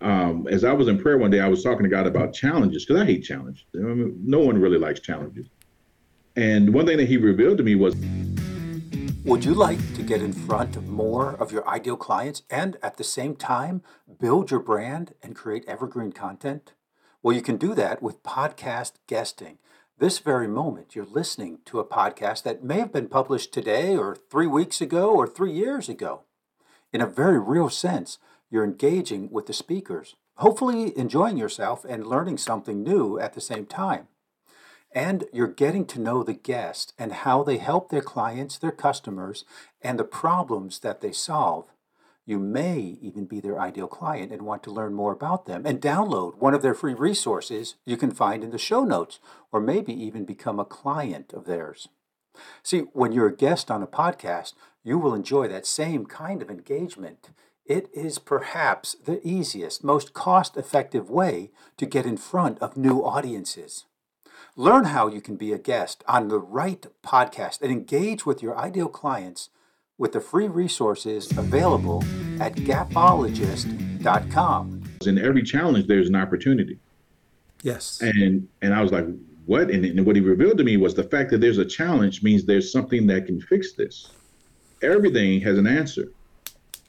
[0.00, 2.84] um, as I was in prayer one day, I was talking to God about challenges
[2.84, 3.64] because I hate challenges.
[3.74, 5.48] I mean, no one really likes challenges.
[6.36, 7.96] And one thing that He revealed to me was
[9.24, 12.96] Would you like to get in front of more of your ideal clients and at
[12.96, 13.82] the same time
[14.20, 16.74] build your brand and create evergreen content?
[17.20, 19.58] Well, you can do that with podcast guesting.
[19.98, 24.14] This very moment, you're listening to a podcast that may have been published today or
[24.30, 26.22] three weeks ago or three years ago.
[26.92, 28.18] In a very real sense,
[28.50, 33.66] you're engaging with the speakers, hopefully enjoying yourself and learning something new at the same
[33.66, 34.08] time.
[34.92, 39.44] And you're getting to know the guest and how they help their clients, their customers,
[39.82, 41.68] and the problems that they solve.
[42.24, 45.80] You may even be their ideal client and want to learn more about them and
[45.80, 49.18] download one of their free resources you can find in the show notes,
[49.50, 51.88] or maybe even become a client of theirs.
[52.62, 54.52] See, when you're a guest on a podcast,
[54.84, 57.30] you will enjoy that same kind of engagement.
[57.68, 63.04] It is perhaps the easiest, most cost effective way to get in front of new
[63.04, 63.84] audiences.
[64.56, 68.56] Learn how you can be a guest on the right podcast and engage with your
[68.56, 69.50] ideal clients
[69.98, 72.02] with the free resources available
[72.40, 74.84] at gapologist.com.
[75.06, 76.78] in every challenge there's an opportunity.
[77.62, 78.00] Yes.
[78.00, 79.04] And and I was like,
[79.44, 79.70] what?
[79.70, 82.46] And, and what he revealed to me was the fact that there's a challenge means
[82.46, 84.08] there's something that can fix this.
[84.80, 86.08] Everything has an answer,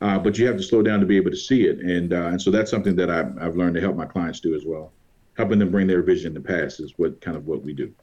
[0.02, 1.80] uh, but you have to slow down to be able to see it.
[1.80, 4.56] And uh, and so that's something that I've, I've learned to help my clients do
[4.56, 4.92] as well.
[5.36, 7.94] Helping them bring their vision to pass is what kind of what we do.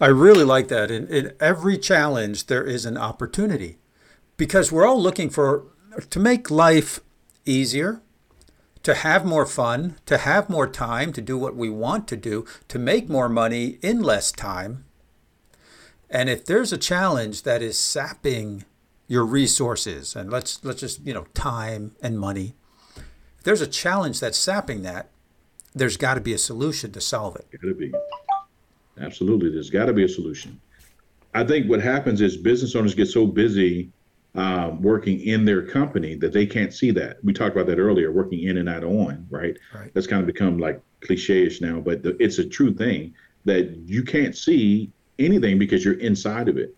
[0.00, 0.90] I really like that.
[0.90, 3.78] In, in every challenge, there is an opportunity
[4.36, 5.64] because we're all looking for
[6.10, 7.00] to make life
[7.44, 8.02] easier,
[8.82, 12.44] to have more fun, to have more time to do what we want to do,
[12.68, 14.84] to make more money in less time.
[16.10, 18.64] And if there's a challenge that is sapping
[19.08, 22.54] your resources, and let's let's just you know time and money,
[23.38, 25.10] if there's a challenge that's sapping that,
[25.74, 27.46] there's got to be a solution to solve it.
[27.52, 27.92] Got to be.
[29.00, 30.60] Absolutely, there's got to be a solution.
[31.34, 33.90] I think what happens is business owners get so busy
[34.36, 37.22] um, working in their company that they can't see that.
[37.24, 39.56] We talked about that earlier, working in and out on, right?
[39.74, 39.90] Right.
[39.94, 43.14] That's kind of become like cliche-ish now, but the, it's a true thing
[43.46, 46.75] that you can't see anything because you're inside of it,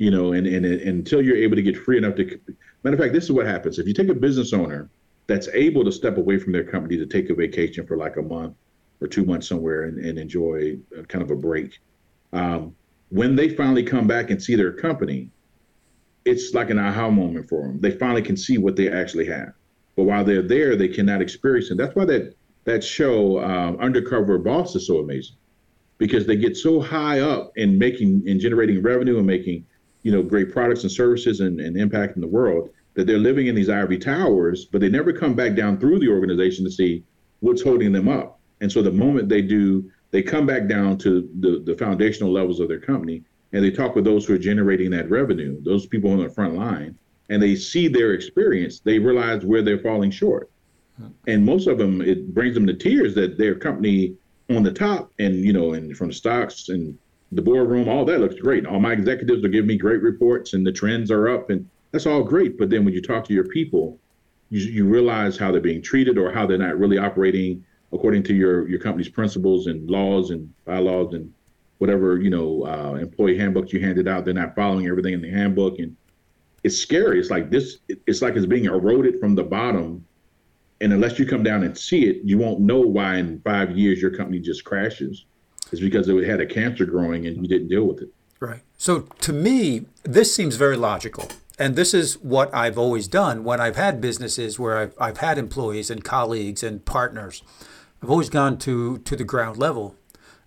[0.00, 0.32] you know.
[0.32, 2.40] And, and and until you're able to get free enough to,
[2.82, 4.88] matter of fact, this is what happens if you take a business owner
[5.26, 8.22] that's able to step away from their company to take a vacation for like a
[8.22, 8.56] month
[9.00, 10.76] or two months somewhere and, and enjoy
[11.08, 11.78] kind of a break.
[12.32, 12.74] Um,
[13.10, 15.30] when they finally come back and see their company,
[16.24, 17.80] it's like an aha moment for them.
[17.80, 19.52] They finally can see what they actually have.
[19.96, 21.76] But while they're there, they cannot experience it.
[21.76, 22.34] That's why that
[22.64, 25.36] that show um, Undercover Boss is so amazing
[25.98, 29.66] because they get so high up in making and generating revenue and making
[30.02, 33.54] you know great products and services and, and impacting the world that they're living in
[33.54, 37.04] these ivory towers, but they never come back down through the organization to see
[37.38, 38.40] what's holding them up.
[38.60, 42.58] And so the moment they do, they come back down to the, the foundational levels
[42.60, 46.12] of their company and they talk with those who are generating that revenue, those people
[46.12, 50.50] on the front line, and they see their experience, they realize where they're falling short.
[51.26, 54.14] And most of them, it brings them to tears that their company
[54.50, 56.98] on the top and, you know, and from stocks and
[57.32, 58.66] the boardroom, all that looks great.
[58.66, 62.06] All my executives are giving me great reports and the trends are up and that's
[62.06, 62.58] all great.
[62.58, 63.98] But then when you talk to your people,
[64.50, 68.34] you, you realize how they're being treated or how they're not really operating according to
[68.34, 71.32] your, your company's principles and laws and bylaws and
[71.78, 74.24] whatever, you know, uh, employee handbooks you handed out.
[74.24, 75.78] They're not following everything in the handbook.
[75.78, 75.96] And
[76.62, 77.18] it's scary.
[77.18, 80.04] It's like this, it's like it's being eroded from the bottom.
[80.80, 84.00] And unless you come down and see it, you won't know why in five years
[84.00, 85.26] your company just crashes.
[85.72, 88.08] It's because it had a cancer growing and you didn't deal with it.
[88.40, 88.62] Right.
[88.78, 91.28] So to me, this seems very logical.
[91.58, 95.36] And this is what I've always done when I've had businesses where I've, I've had
[95.36, 97.42] employees and colleagues and partners.
[98.02, 99.94] I've always gone to, to the ground level.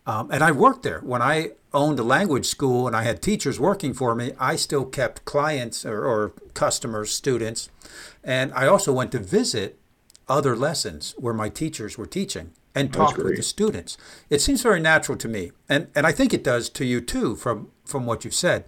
[0.08, 1.00] Um, and I worked there.
[1.02, 4.86] When I owned a language school and I had teachers working for me, I still
[4.86, 7.70] kept clients or, or customers, students.
[8.24, 9.80] And I also went to visit
[10.28, 13.98] other lessons where my teachers were teaching and talk with the students.
[14.30, 17.36] It seems very natural to me, and and I think it does to you too,
[17.36, 18.66] from from what you've said.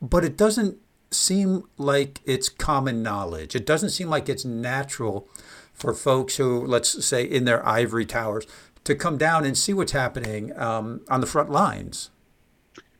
[0.00, 0.78] But it doesn't
[1.10, 3.54] seem like it's common knowledge.
[3.54, 5.28] It doesn't seem like it's natural
[5.72, 8.46] for folks who, let's say, in their ivory towers,
[8.84, 12.10] to come down and see what's happening um, on the front lines.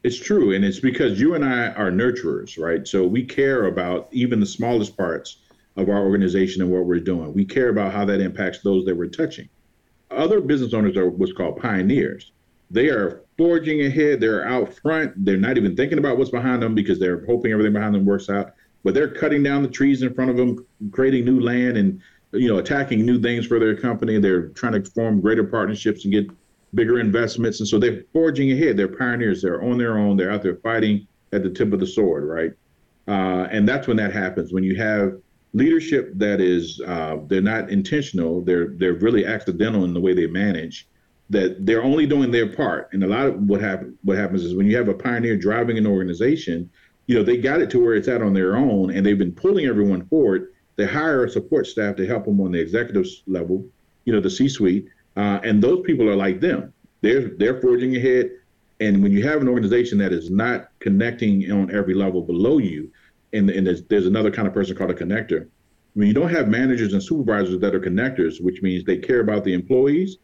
[0.02, 2.87] It's true, and it's because you and I are nurturers, right?
[2.87, 5.38] So we care about even the smallest parts
[5.76, 7.35] of our organization and what we're doing.
[7.35, 9.48] We care about how that impacts those that we're touching.
[10.11, 12.33] Other business owners are what's called pioneers.
[12.71, 14.21] They are forging ahead.
[14.21, 15.12] They're out front.
[15.25, 18.29] They're not even thinking about what's behind them because they're hoping everything behind them works
[18.29, 18.55] out.
[18.85, 22.01] But they're cutting down the trees in front of them, creating new land and
[22.33, 24.19] you know attacking new things for their company.
[24.19, 26.29] They're trying to form greater partnerships and get
[26.75, 27.61] bigger investments.
[27.61, 28.77] And so they're forging ahead.
[28.77, 29.42] They're pioneers.
[29.42, 30.16] They're on their own.
[30.16, 32.53] They're out there fighting at the tip of the sword, right?
[33.09, 34.53] Uh, and that's when that happens.
[34.53, 35.21] When you have
[35.57, 38.42] leadership that is uh, they're not intentional.
[38.42, 40.87] They're they're really accidental in the way they manage
[41.31, 42.88] that they're only doing their part.
[42.92, 45.79] And a lot of what happen what happens is when you have a pioneer driving
[45.79, 46.71] an organization,
[47.07, 49.33] you know, they got it to where it's at on their own and they've been
[49.33, 50.53] pulling everyone forward.
[50.77, 53.64] They hire a support staff to help them on the executive level,
[54.05, 54.87] you know, the C-suite.
[55.16, 56.73] Uh, and those people are like them.
[57.01, 58.31] They're they're forging ahead.
[58.79, 62.90] And when you have an organization that is not connecting on every level below you,
[63.37, 65.49] and, and there's, there's another kind of person called a connector.
[65.94, 69.44] When you don't have managers and supervisors that are connectors, which means they care about
[69.44, 70.18] the employees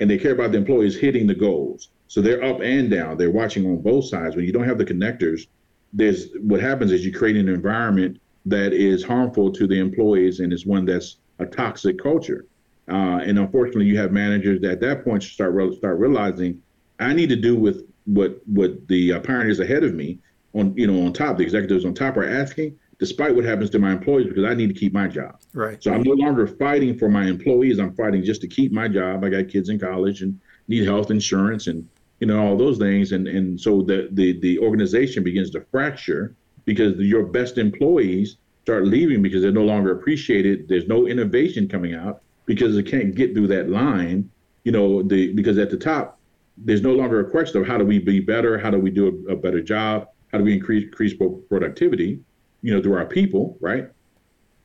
[0.00, 1.90] and they care about the employees hitting the goals.
[2.06, 3.18] So they're up and down.
[3.18, 4.36] They're watching on both sides.
[4.36, 5.46] When you don't have the connectors,
[5.92, 10.52] there's what happens is you create an environment that is harmful to the employees and
[10.52, 12.46] it's one that's a toxic culture.
[12.90, 16.62] Uh, and unfortunately, you have managers that at that point start start realizing
[16.98, 20.18] I need to do with what what the uh, pioneers ahead of me
[20.58, 23.78] on you know on top the executives on top are asking despite what happens to
[23.78, 25.38] my employees because I need to keep my job.
[25.54, 25.80] Right.
[25.80, 27.78] So I'm no longer fighting for my employees.
[27.78, 29.24] I'm fighting just to keep my job.
[29.24, 31.88] I got kids in college and need health insurance and
[32.20, 36.34] you know all those things and and so the the the organization begins to fracture
[36.64, 40.68] because your best employees start leaving because they're no longer appreciated.
[40.68, 44.30] There's no innovation coming out because they can't get through that line.
[44.64, 46.18] You know the because at the top
[46.64, 49.24] there's no longer a question of how do we be better, how do we do
[49.28, 51.14] a, a better job, how do we increase increase
[51.48, 52.20] productivity
[52.62, 53.88] you know, through our people, right?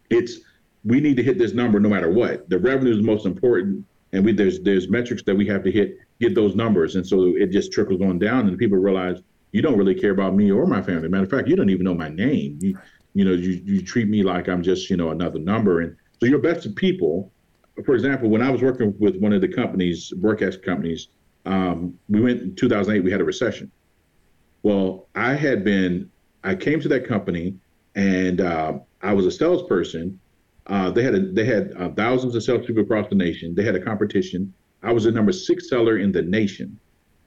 [0.10, 0.40] It's
[0.84, 2.50] we need to hit this number no matter what.
[2.50, 5.72] The revenue is the most important, and we there's there's metrics that we have to
[5.72, 9.22] hit get those numbers, and so it just trickles on down, and people realize
[9.52, 11.08] you don't really care about me or my family.
[11.08, 12.58] Matter of fact, you don't even know my name.
[12.62, 12.78] You
[13.14, 16.26] you know you you treat me like I'm just you know another number, and so
[16.26, 17.32] your best of people.
[17.86, 21.08] For example, when I was working with one of the companies, broadcast companies,
[21.48, 23.04] um, we went in 2008.
[23.04, 23.72] We had a recession.
[24.64, 26.10] Well, I had been
[26.44, 27.56] I came to that company
[27.96, 30.20] and uh, I was a salesperson.
[30.68, 33.54] Uh, they had a, they had uh, thousands of salespeople across the nation.
[33.54, 34.54] They had a competition.
[34.82, 36.80] I was the number six seller in the nation.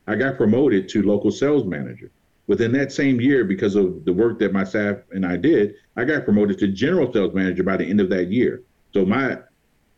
[0.07, 2.11] I got promoted to local sales manager.
[2.47, 6.05] Within that same year, because of the work that my staff and I did, I
[6.05, 8.63] got promoted to general sales manager by the end of that year.
[8.95, 9.39] So my,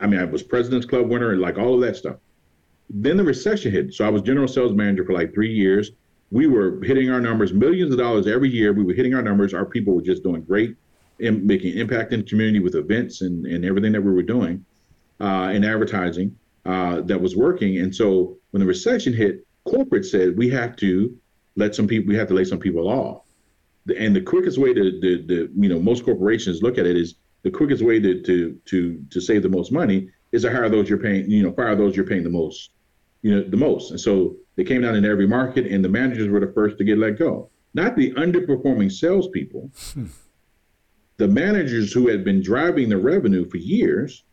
[0.01, 2.17] I mean, I was President's Club winner and like all of that stuff.
[2.89, 3.93] Then the recession hit.
[3.93, 5.91] So I was general sales manager for like three years
[6.31, 8.73] we were hitting our numbers, millions of dollars every year.
[8.73, 9.55] We were hitting our numbers.
[9.55, 10.77] Our people were just doing great
[11.21, 14.65] and making impact in the community with events and, and everything that we were doing
[15.21, 17.79] uh, in advertising uh, that was working.
[17.79, 21.17] And so when the recession hit, corporate said we have to
[21.57, 23.25] let some people, we have to lay some people off.
[23.99, 27.15] And the quickest way to, the, the you know, most corporations look at it is
[27.43, 30.89] the quickest way to, to, to, to save the most money is to hire those
[30.89, 32.71] you're paying, you know, fire those you're paying the most,
[33.23, 33.91] you know, the most.
[33.91, 36.85] And so they came down in every market, and the managers were the first to
[36.85, 37.51] get let go.
[37.75, 39.71] Not the underperforming salespeople,
[41.17, 44.25] the managers who had been driving the revenue for years.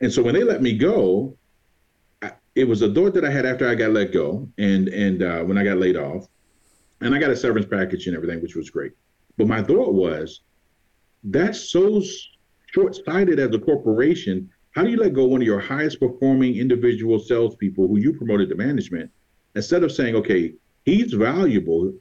[0.00, 1.36] And so when they let me go,
[2.22, 5.22] I, it was a thought that I had after I got let go, and and
[5.22, 6.26] uh, when I got laid off,
[7.00, 8.92] and I got a severance package and everything, which was great.
[9.36, 10.42] But my thought was,
[11.24, 12.02] that's so
[12.72, 14.50] short-sighted as a corporation.
[14.72, 18.48] How do you let go one of your highest performing individual salespeople who you promoted
[18.50, 19.10] to management
[19.56, 20.54] instead of saying, okay,
[20.84, 21.92] he's valuable,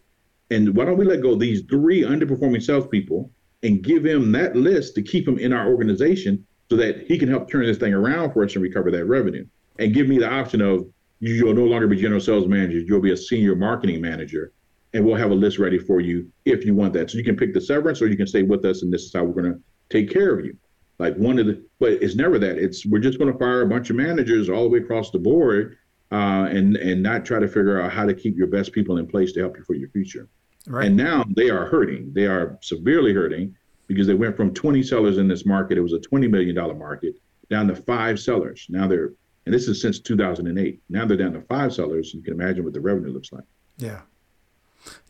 [0.52, 3.32] and why don't we let go these three underperforming salespeople
[3.64, 7.28] and give him that list to keep him in our organization so that he can
[7.28, 9.46] help turn this thing around for us and recover that revenue
[9.80, 10.88] and give me the option of
[11.20, 14.54] you'll no longer be general sales manager, you'll be a senior marketing manager,
[14.94, 17.10] and we'll have a list ready for you if you want that.
[17.10, 19.14] So you can pick the severance or you can stay with us and this is
[19.14, 19.60] how we're going to
[19.90, 20.56] take care of you.
[21.00, 22.58] Like one of the, but it's never that.
[22.58, 25.20] It's we're just going to fire a bunch of managers all the way across the
[25.20, 25.78] board,
[26.12, 29.08] uh, and and not try to figure out how to keep your best people in
[29.08, 30.28] place to help you for your future.
[30.68, 30.88] Right.
[30.88, 32.12] And now they are hurting.
[32.14, 33.56] They are severely hurting
[33.88, 35.78] because they went from 20 sellers in this market.
[35.78, 37.16] It was a 20 million dollar market
[37.50, 38.68] down to five sellers.
[38.70, 39.14] Now they're
[39.46, 40.82] and this is since 2008.
[40.90, 42.14] Now they're down to five sellers.
[42.14, 43.46] You can imagine what the revenue looks like.
[43.78, 44.02] Yeah.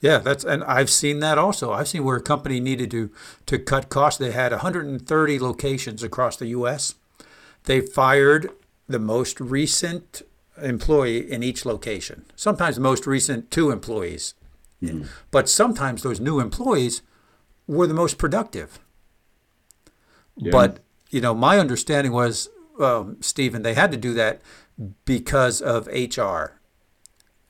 [0.02, 1.72] Yeah, that's and I've seen that also.
[1.72, 3.12] I've seen where a company needed to
[3.46, 4.20] to cut costs.
[4.20, 6.96] They had 130 locations across the U.S.
[7.66, 8.52] They fired
[8.88, 10.22] the most recent
[10.62, 12.26] employee in each location.
[12.36, 14.34] Sometimes the most recent two employees,
[14.82, 15.04] mm-hmm.
[15.32, 17.02] but sometimes those new employees
[17.68, 18.80] were the most productive.
[20.36, 20.52] Yeah.
[20.52, 22.50] But you know, my understanding was,
[22.80, 24.42] um, Steven, they had to do that
[25.06, 26.59] because of HR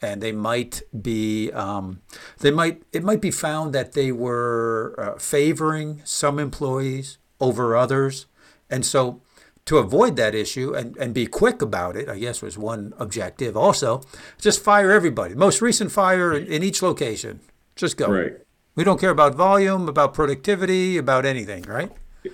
[0.01, 2.01] and they might be um,
[2.39, 8.25] they might it might be found that they were uh, favoring some employees over others.
[8.69, 9.21] And so
[9.65, 13.55] to avoid that issue and, and be quick about it i guess was one objective.
[13.57, 14.01] Also
[14.39, 15.35] just fire everybody.
[15.35, 17.41] Most recent fire in, in each location.
[17.75, 18.09] Just go.
[18.09, 18.33] Right.
[18.75, 21.91] We don't care about volume about productivity about anything right?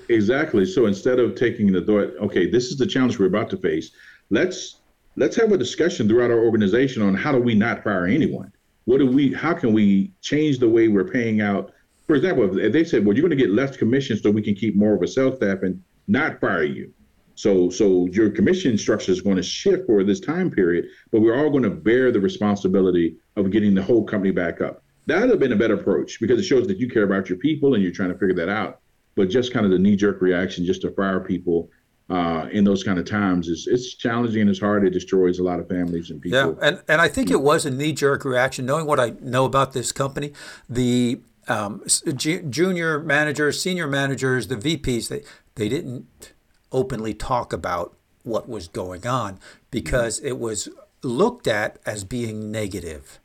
[0.10, 0.66] Exactly.
[0.66, 3.92] So instead of taking the thought okay this is the challenge we're about to face.
[4.30, 4.78] Let's
[5.16, 8.52] let's have a discussion throughout our organization on how do we not fire anyone?
[8.86, 9.34] What do we?
[9.34, 11.74] How can we change the way we're paying out?
[12.06, 14.54] For example, if they said, "Well, you're going to get less commission so we can
[14.54, 16.94] keep more of a sales staff and not fire you,"
[17.34, 21.36] so so your commission structure is going to shift for this time period, but we're
[21.36, 24.84] all going to bear the responsibility of getting the whole company back up.
[25.08, 27.38] That would have been a better approach because it shows that you care about your
[27.40, 28.82] people and you're trying to figure that out.
[29.16, 31.70] But just kind of the knee jerk reaction just to fire people
[32.10, 34.86] uh, in those kind of times is it's challenging and it's hard.
[34.86, 36.58] It destroys a lot of families and people.
[36.60, 38.66] Yeah, and and I think it was a knee jerk reaction.
[38.66, 40.32] Knowing what I know about this company,
[40.70, 41.84] the um,
[42.16, 45.24] junior managers, senior managers, the VPs, they
[45.56, 46.34] they didn't
[46.72, 49.40] openly talk about what was going on
[49.72, 50.70] because it was
[51.04, 53.20] looked at as being negative.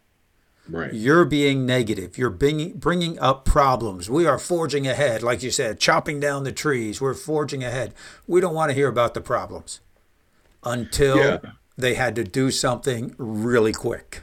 [0.70, 0.94] Right.
[0.94, 2.16] You're being negative.
[2.16, 4.08] You're bringing, bringing up problems.
[4.08, 7.00] We are forging ahead, like you said, chopping down the trees.
[7.00, 7.92] We're forging ahead.
[8.26, 9.80] We don't want to hear about the problems
[10.62, 11.38] until yeah.
[11.76, 14.22] they had to do something really quick.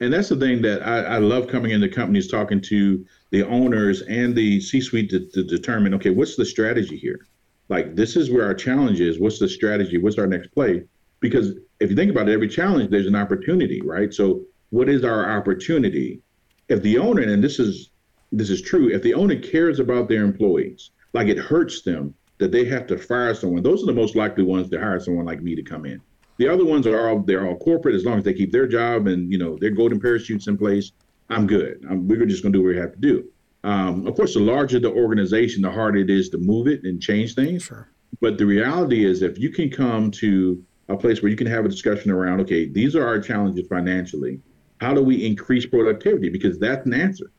[0.00, 4.02] And that's the thing that I, I love coming into companies, talking to the owners
[4.02, 7.26] and the C suite to, to determine okay, what's the strategy here?
[7.68, 9.18] Like, this is where our challenge is.
[9.18, 9.98] What's the strategy?
[9.98, 10.84] What's our next play?
[11.20, 14.12] Because if you think about it, every challenge, there's an opportunity, right?
[14.12, 14.44] So
[14.74, 16.20] what is our opportunity?
[16.68, 17.90] If the owner, and this is
[18.32, 22.50] this is true, if the owner cares about their employees, like it hurts them that
[22.50, 25.40] they have to fire someone, those are the most likely ones to hire someone like
[25.40, 26.00] me to come in.
[26.38, 29.06] The other ones are all they're all corporate as long as they keep their job
[29.06, 30.90] and you know their golden parachutes in place.
[31.30, 31.84] I'm good.
[31.88, 33.28] I'm, we're just going to do what we have to do.
[33.62, 37.00] Um, of course, the larger the organization, the harder it is to move it and
[37.00, 37.62] change things.
[37.62, 37.88] Sure.
[38.20, 41.64] But the reality is, if you can come to a place where you can have
[41.64, 44.40] a discussion around, okay, these are our challenges financially
[44.84, 46.28] how do we increase productivity?
[46.28, 47.30] Because that's an answer.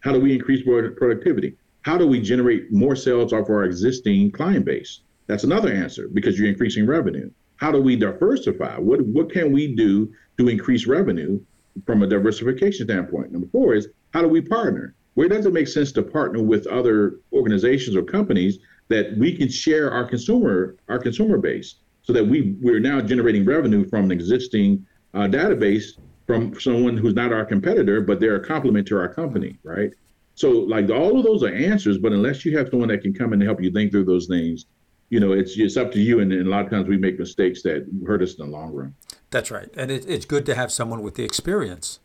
[0.00, 1.56] How do we increase productivity?
[1.82, 5.02] How do we generate more sales off our existing client base?
[5.28, 7.30] That's another answer because you're increasing revenue.
[7.54, 8.78] How do we diversify?
[8.78, 11.40] What what can we do to increase revenue
[11.86, 13.30] from a diversification standpoint?
[13.30, 14.96] Number four is how do we partner?
[15.14, 18.58] Where does it make sense to partner with other organizations or companies
[18.88, 23.44] that we can share our consumer our consumer base so that we we're now generating
[23.44, 25.92] revenue from an existing uh, database
[26.26, 29.90] from someone who's not our competitor, but they're a complement to our company, right?
[30.34, 33.32] So like all of those are answers, but unless you have someone that can come
[33.32, 34.66] in and help you think through those things,
[35.10, 36.20] you know, it's it's up to you.
[36.20, 38.72] And, and a lot of times we make mistakes that hurt us in the long
[38.72, 38.94] run.
[39.30, 42.00] That's right, and it, it's good to have someone with the experience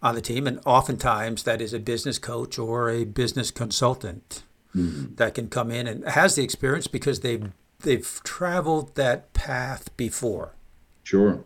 [0.00, 4.42] on the team, and oftentimes that is a business coach or a business consultant
[4.76, 5.14] mm-hmm.
[5.16, 7.50] that can come in and has the experience because they've
[7.80, 10.54] they've traveled that path before.
[11.02, 11.42] Sure.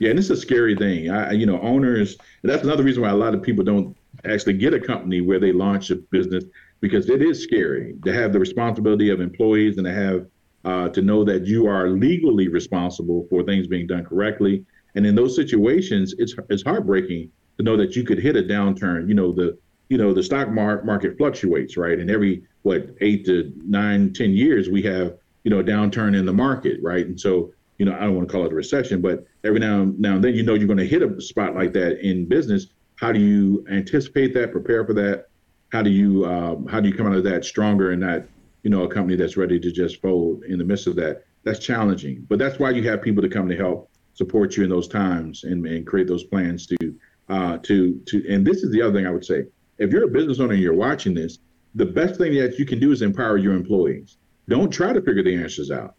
[0.00, 1.10] Yeah, and it's a scary thing.
[1.10, 2.16] I, you know, owners.
[2.42, 3.94] That's another reason why a lot of people don't
[4.24, 6.44] actually get a company where they launch a business
[6.80, 10.26] because it is scary to have the responsibility of employees and to have
[10.64, 14.64] uh, to know that you are legally responsible for things being done correctly.
[14.94, 19.06] And in those situations, it's it's heartbreaking to know that you could hit a downturn.
[19.06, 19.58] You know the
[19.90, 21.98] you know the stock mar- market fluctuates, right?
[21.98, 26.24] And every what eight to nine, ten years we have you know a downturn in
[26.24, 27.04] the market, right?
[27.06, 29.80] And so you know I don't want to call it a recession, but every now
[29.80, 32.26] and now and then you know you're going to hit a spot like that in
[32.26, 32.66] business.
[32.96, 34.52] How do you anticipate that?
[34.52, 35.28] Prepare for that?
[35.72, 38.24] How do you um, how do you come out of that stronger and not
[38.62, 41.24] you know a company that's ready to just fold in the midst of that?
[41.42, 44.68] That's challenging, but that's why you have people to come to help support you in
[44.68, 46.94] those times and, and create those plans to
[47.30, 48.22] uh, to to.
[48.28, 49.46] And this is the other thing I would say:
[49.78, 51.38] if you're a business owner and you're watching this,
[51.74, 54.18] the best thing that you can do is empower your employees.
[54.50, 55.94] Don't try to figure the answers out.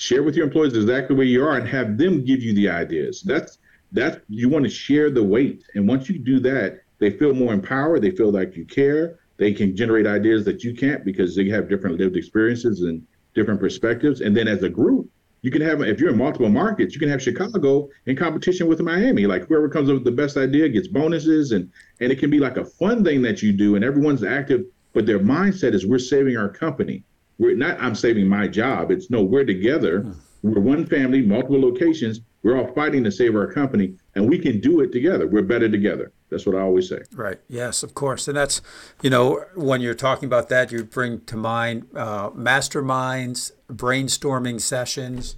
[0.00, 3.20] Share with your employees exactly where you are and have them give you the ideas.
[3.20, 3.58] That's
[3.92, 5.62] that's you want to share the weight.
[5.74, 8.00] And once you do that, they feel more empowered.
[8.00, 9.18] They feel like you care.
[9.36, 13.60] They can generate ideas that you can't because they have different lived experiences and different
[13.60, 14.22] perspectives.
[14.22, 15.06] And then as a group,
[15.42, 18.80] you can have if you're in multiple markets, you can have Chicago in competition with
[18.80, 19.26] Miami.
[19.26, 21.70] Like whoever comes up with the best idea gets bonuses, and
[22.00, 24.64] and it can be like a fun thing that you do, and everyone's active.
[24.94, 27.04] But their mindset is we're saving our company.
[27.40, 28.90] We're not I'm saving my job.
[28.90, 30.02] It's no, we're together.
[30.02, 30.12] Hmm.
[30.42, 32.20] We're one family, multiple locations.
[32.42, 35.26] We're all fighting to save our company, and we can do it together.
[35.26, 36.12] We're better together.
[36.30, 37.02] That's what I always say.
[37.12, 37.38] Right.
[37.48, 38.26] Yes, of course.
[38.28, 38.62] And that's,
[39.02, 45.36] you know, when you're talking about that, you bring to mind uh, masterminds, brainstorming sessions,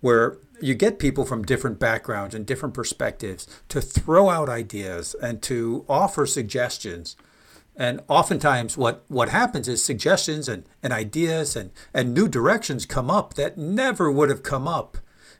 [0.00, 5.42] where you get people from different backgrounds and different perspectives to throw out ideas and
[5.42, 7.16] to offer suggestions.
[7.80, 13.10] And oftentimes, what, what happens is suggestions and, and ideas and, and new directions come
[13.10, 14.98] up that never would have come up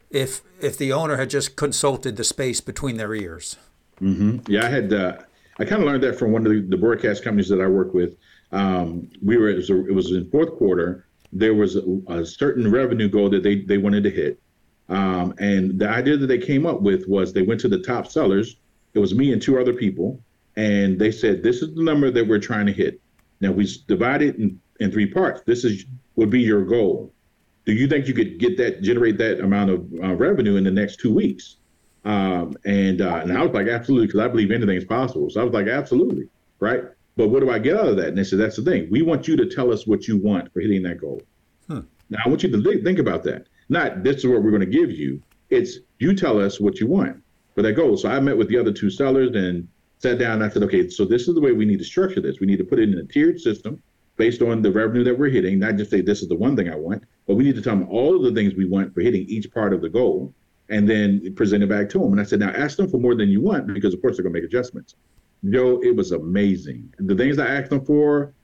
[0.08, 3.56] if if the owner had just consulted the space between their ears.
[4.00, 4.50] Mm-hmm.
[4.50, 4.92] Yeah, I had.
[4.92, 5.18] Uh,
[5.58, 7.92] I kind of learned that from one of the, the, broadcast companies that I work
[7.92, 8.16] with.
[8.52, 11.04] Um, we were it was, a, it was, in fourth quarter.
[11.34, 14.40] There was a, a, certain revenue goal that they they wanted to hit,
[14.88, 18.06] um, and the idea that they came up with was they went to the top
[18.06, 18.56] sellers.
[18.94, 20.20] It was me and two other people,
[20.56, 23.00] and they said, "This is the number that we're trying to hit."
[23.40, 25.42] Now we divide it in, in three parts.
[25.46, 25.84] This is
[26.16, 27.12] would be your goal.
[27.64, 30.70] Do you think you could get that generate that amount of uh, revenue in the
[30.70, 31.56] next two weeks?
[32.04, 35.30] Um, and uh, and I was like, absolutely, because I believe anything is possible.
[35.30, 36.28] So I was like, absolutely,
[36.58, 36.84] right?
[37.16, 38.08] But what do I get out of that?
[38.08, 38.88] And they said, that's the thing.
[38.90, 41.20] We want you to tell us what you want for hitting that goal.
[41.66, 41.80] Hmm.
[42.08, 43.48] Now I want you to th- think about that.
[43.68, 45.22] Not this is what we're going to give you.
[45.50, 47.22] It's you tell us what you want
[47.54, 47.96] for that goal.
[47.96, 49.68] So I met with the other two sellers and
[50.00, 50.42] sat down.
[50.42, 52.40] And I said, okay, so this is the way we need to structure this.
[52.40, 53.82] We need to put it in a tiered system
[54.16, 55.58] based on the revenue that we're hitting.
[55.58, 57.76] Not just say this is the one thing I want, but we need to tell
[57.76, 60.34] them all of the things we want for hitting each part of the goal
[60.70, 62.12] and then present it back to them.
[62.12, 64.22] And I said, now ask them for more than you want because of course they're
[64.22, 64.94] gonna make adjustments.
[65.48, 66.92] Joe, it was amazing.
[66.98, 68.34] The things I asked them for,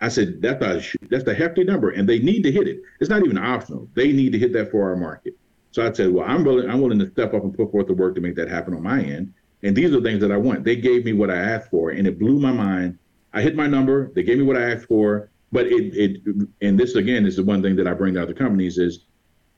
[0.00, 2.80] I said that's a that's a hefty number, and they need to hit it.
[3.00, 3.88] It's not even optional.
[3.94, 5.34] They need to hit that for our market.
[5.70, 7.94] So I said, well, I'm willing I'm willing to step up and put forth the
[7.94, 9.32] work to make that happen on my end.
[9.64, 10.62] And these are the things that I want.
[10.62, 12.98] They gave me what I asked for, and it blew my mind.
[13.32, 14.12] I hit my number.
[14.14, 16.20] They gave me what I asked for, but it it
[16.60, 19.06] and this again is the one thing that I bring to other companies is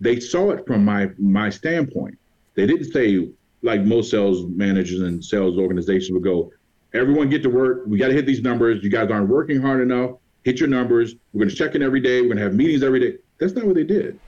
[0.01, 2.17] they saw it from my my standpoint.
[2.55, 3.29] They didn't say
[3.63, 6.53] like most sales managers and sales organizations would go,
[6.95, 7.83] everyone get to work.
[7.87, 8.85] We got to hit these numbers.
[8.85, 10.13] You guys aren't working hard enough.
[10.45, 11.17] Hit your numbers.
[11.33, 12.21] We're going to check in every day.
[12.21, 13.19] We're going to have meetings every day.
[13.39, 14.21] That's not what they did.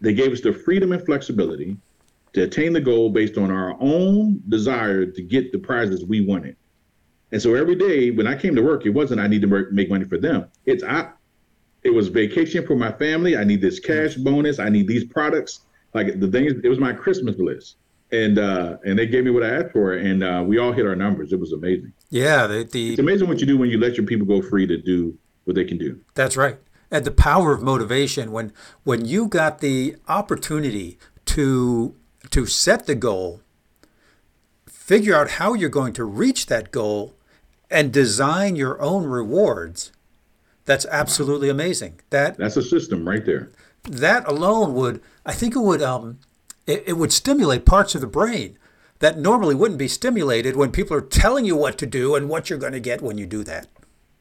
[0.00, 1.76] They gave us the freedom and flexibility
[2.32, 6.56] to attain the goal based on our own desire to get the prizes we wanted.
[7.30, 9.88] And so every day when I came to work, it wasn't I need to make
[9.88, 10.48] money for them.
[10.66, 11.10] It's I
[11.82, 13.36] it was vacation for my family.
[13.36, 14.58] I need this cash bonus.
[14.58, 15.60] I need these products.
[15.94, 17.76] Like the things, it was my Christmas list.
[18.12, 20.86] And uh, and they gave me what I asked for, and uh, we all hit
[20.86, 21.32] our numbers.
[21.32, 21.94] It was amazing.
[22.10, 24.66] Yeah, the, the it's amazing what you do when you let your people go free
[24.66, 25.98] to do what they can do.
[26.14, 26.58] That's right.
[26.90, 28.52] And the power of motivation when
[28.84, 31.94] when you got the opportunity to
[32.32, 33.40] to set the goal,
[34.66, 37.14] figure out how you're going to reach that goal,
[37.70, 39.92] and design your own rewards
[40.64, 42.00] that's absolutely amazing.
[42.10, 43.50] That that's a system right there.
[43.84, 46.20] That alone would, I think, it would, um,
[46.66, 48.58] it, it would stimulate parts of the brain
[49.00, 52.48] that normally wouldn't be stimulated when people are telling you what to do and what
[52.48, 53.66] you're going to get when you do that.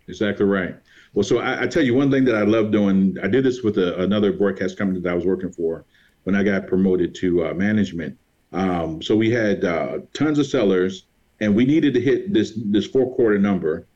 [0.07, 0.75] Exactly right.
[1.13, 3.15] Well, so I, I tell you one thing that I love doing.
[3.21, 5.85] I did this with a, another broadcast company that I was working for
[6.23, 8.17] when I got promoted to uh, management.
[8.53, 11.05] Um, so we had uh, tons of sellers,
[11.39, 13.87] and we needed to hit this this four quarter number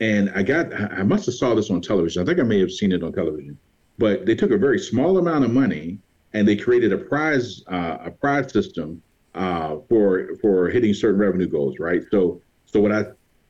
[0.00, 2.22] and I got I must have saw this on television.
[2.22, 3.58] I think I may have seen it on television.
[3.96, 5.98] But they took a very small amount of money
[6.32, 9.02] and they created a prize uh, a prize system
[9.34, 12.02] uh, for for hitting certain revenue goals, right?
[12.10, 13.04] So so what I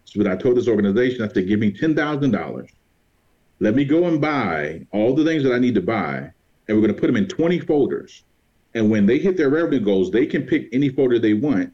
[0.05, 2.70] so what I told this organization, I said, give me ten thousand dollars.
[3.61, 6.30] Let me go and buy all the things that I need to buy,
[6.66, 8.24] and we're going to put them in 20 folders.
[8.74, 11.72] And when they hit their revenue goals, they can pick any folder they want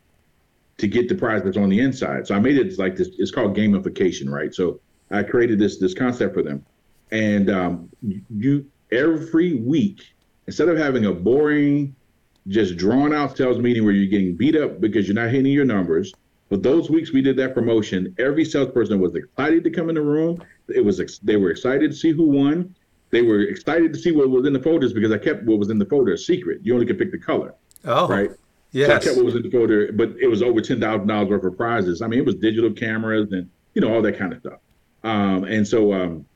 [0.78, 2.26] to get the prize that's on the inside.
[2.26, 3.10] So I made it like this.
[3.18, 4.54] It's called gamification, right?
[4.54, 4.80] So
[5.10, 6.64] I created this this concept for them,
[7.10, 7.88] and um,
[8.30, 10.02] you every week
[10.46, 11.94] instead of having a boring,
[12.48, 15.64] just drawn out sales meeting where you're getting beat up because you're not hitting your
[15.64, 16.12] numbers.
[16.48, 20.02] But those weeks we did that promotion, every salesperson was excited to come in the
[20.02, 20.42] room.
[20.68, 22.74] It was they were excited to see who won.
[23.10, 25.70] They were excited to see what was in the folders because I kept what was
[25.70, 26.60] in the folder a secret.
[26.62, 27.54] You only could pick the color.
[27.84, 28.30] Oh, right.
[28.72, 28.88] Yes.
[28.88, 31.28] So I kept what was in the folder, but it was over ten thousand dollars
[31.28, 32.02] worth of prizes.
[32.02, 34.60] I mean, it was digital cameras and you know all that kind of stuff.
[35.02, 36.26] Um, and so um,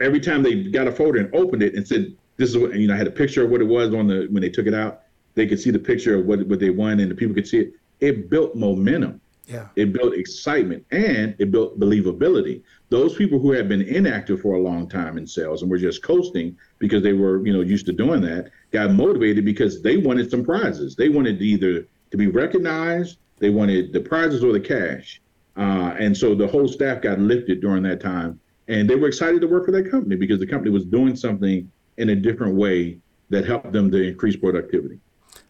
[0.00, 2.88] every time they got a folder and opened it and said, "This is what," you
[2.88, 4.74] know, I had a picture of what it was on the when they took it
[4.74, 5.02] out.
[5.34, 7.60] They could see the picture of what what they won, and the people could see
[7.60, 7.74] it.
[8.00, 9.20] It built momentum.
[9.46, 9.68] Yeah.
[9.76, 12.62] It built excitement and it built believability.
[12.90, 16.02] Those people who had been inactive for a long time in sales and were just
[16.02, 20.30] coasting because they were, you know, used to doing that, got motivated because they wanted
[20.30, 20.94] some prizes.
[20.94, 25.20] They wanted either to be recognized, they wanted the prizes or the cash.
[25.56, 28.38] Uh, and so the whole staff got lifted during that time.
[28.68, 31.70] And they were excited to work for that company because the company was doing something
[31.98, 32.98] in a different way
[33.30, 35.00] that helped them to increase productivity.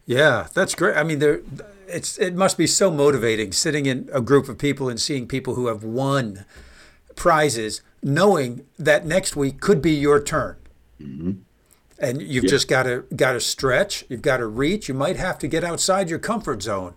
[0.06, 0.96] Yeah, that's great.
[0.96, 1.42] I mean, there,
[1.92, 5.54] it's it must be so motivating sitting in a group of people and seeing people
[5.54, 6.44] who have won
[7.14, 10.56] prizes, knowing that next week could be your turn.
[11.00, 11.32] Mm-hmm.
[11.98, 12.50] And you've yeah.
[12.50, 14.04] just got to got to stretch.
[14.08, 14.88] You've got to reach.
[14.88, 16.94] You might have to get outside your comfort zone,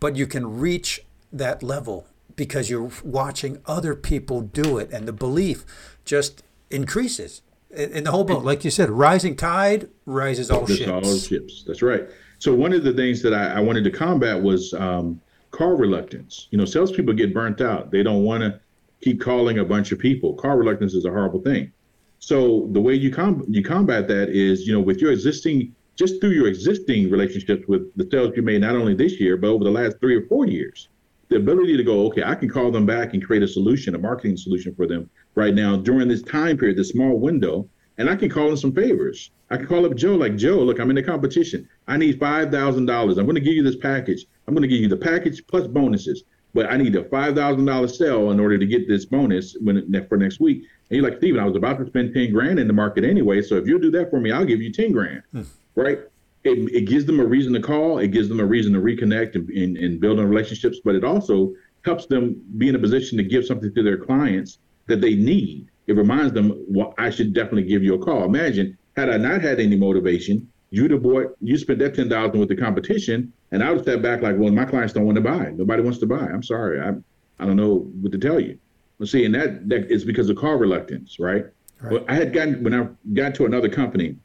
[0.00, 5.12] but you can reach that level because you're watching other people do it, and the
[5.12, 5.64] belief
[6.04, 8.44] just increases in the whole boat.
[8.44, 10.88] Like you said, rising tide rises all ships.
[10.88, 11.64] All ships.
[11.66, 12.08] That's right.
[12.46, 15.20] So one of the things that I, I wanted to combat was um,
[15.50, 16.46] call reluctance.
[16.52, 17.90] You know, salespeople get burnt out.
[17.90, 18.60] They don't want to
[19.02, 20.32] keep calling a bunch of people.
[20.34, 21.72] Call reluctance is a horrible thing.
[22.20, 26.20] So the way you com- you combat that is, you know, with your existing, just
[26.20, 29.64] through your existing relationships with the sales you made not only this year but over
[29.64, 30.88] the last three or four years,
[31.30, 33.98] the ability to go, okay, I can call them back and create a solution, a
[33.98, 37.68] marketing solution for them right now during this time period, this small window,
[37.98, 39.30] and I can call them some favors.
[39.50, 41.68] I can call up Joe like Joe, look, I'm in the competition.
[41.86, 43.18] I need five thousand dollars.
[43.18, 44.26] I'm going to give you this package.
[44.46, 47.64] I'm going to give you the package plus bonuses, but I need a five thousand
[47.64, 50.64] dollar sale in order to get this bonus when for next week.
[50.90, 53.42] And you're like, Steven, I was about to spend ten grand in the market anyway,
[53.42, 55.22] so if you'll do that for me, I'll give you ten grand.
[55.32, 55.42] Hmm.
[55.74, 55.98] Right?
[56.44, 57.98] It, it gives them a reason to call.
[57.98, 61.02] It gives them a reason to reconnect and, and, and build on relationships, but it
[61.02, 61.52] also
[61.84, 65.68] helps them be in a position to give something to their clients that they need.
[65.86, 68.24] It reminds them, well, I should definitely give you a call.
[68.24, 72.40] Imagine had I not had any motivation, you'd have bought, you spent that ten thousand
[72.40, 75.22] with the competition, and I would step back like, well, my clients don't want to
[75.22, 75.50] buy.
[75.50, 76.26] Nobody wants to buy.
[76.26, 76.80] I'm sorry.
[76.80, 76.92] I,
[77.38, 78.58] I don't know what to tell you.
[78.98, 81.44] But see, and that that is because of call reluctance, right?
[81.80, 81.92] right.
[81.92, 84.16] Well, I had gotten when I got to another company.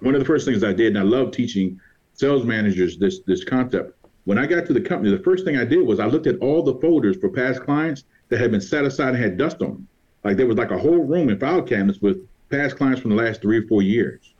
[0.00, 1.80] One of the first things I did, and I love teaching
[2.14, 3.92] sales managers this this concept.
[4.24, 6.38] When I got to the company, the first thing I did was I looked at
[6.38, 9.68] all the folders for past clients that had been set aside and had dust on
[9.68, 9.88] them.
[10.26, 13.16] Like there was like a whole room in file cabinets with past clients from the
[13.16, 14.34] last three or four years.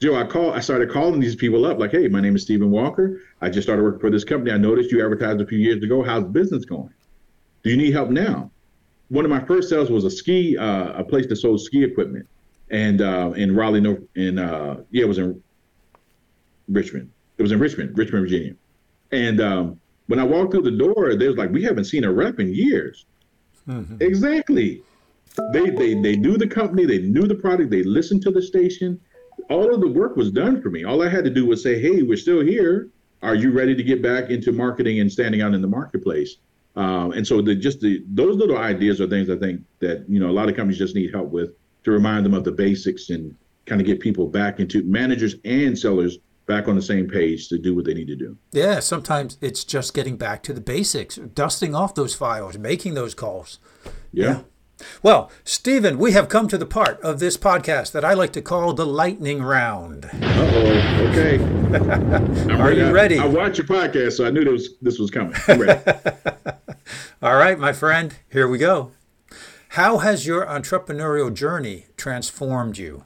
[0.00, 0.52] Joe, I call.
[0.54, 3.20] I started calling these people up, like, "Hey, my name is Steven Walker.
[3.42, 4.50] I just started working for this company.
[4.50, 6.02] I noticed you advertised a few years ago.
[6.02, 6.88] How's business going?
[7.62, 8.50] Do you need help now?"
[9.08, 12.26] One of my first sales was a ski, uh, a place that sold ski equipment,
[12.70, 15.42] and uh, in Raleigh, North, in uh, yeah, it was in
[16.66, 17.10] Richmond.
[17.36, 18.54] It was in Richmond, Richmond, Virginia.
[19.12, 22.10] And um, when I walked through the door, they was like, "We haven't seen a
[22.10, 23.04] rep in years."
[23.68, 23.96] Mm-hmm.
[24.00, 24.82] Exactly
[25.52, 29.00] they they they knew the company, they knew the product, they listened to the station.
[29.48, 30.84] All of the work was done for me.
[30.84, 32.88] All I had to do was say, "Hey, we're still here.
[33.22, 36.36] Are you ready to get back into marketing and standing out in the marketplace?"
[36.76, 40.20] Um, and so the just the those little ideas are things I think that you
[40.20, 41.50] know a lot of companies just need help with
[41.84, 43.34] to remind them of the basics and
[43.66, 47.58] kind of get people back into managers and sellers back on the same page to
[47.58, 48.36] do what they need to do.
[48.50, 53.14] Yeah, sometimes it's just getting back to the basics, dusting off those files, making those
[53.14, 53.58] calls.
[54.12, 54.24] yeah.
[54.24, 54.40] yeah.
[55.02, 58.42] Well, Steven, we have come to the part of this podcast that I like to
[58.42, 60.08] call the lightning round.
[60.12, 61.38] oh, okay.
[62.54, 62.80] Are ready.
[62.80, 63.18] you ready?
[63.18, 65.34] I, I watch your podcast, so I knew this, this was coming.
[65.48, 65.80] I'm ready.
[67.22, 68.92] All right, my friend, here we go.
[69.70, 73.04] How has your entrepreneurial journey transformed you?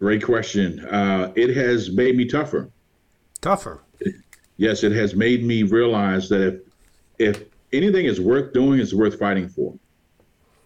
[0.00, 0.80] Great question.
[0.86, 2.70] Uh, it has made me tougher.
[3.40, 3.82] Tougher.
[4.56, 6.60] yes, it has made me realize that
[7.18, 7.44] if if
[7.74, 9.74] anything is worth doing is worth fighting for.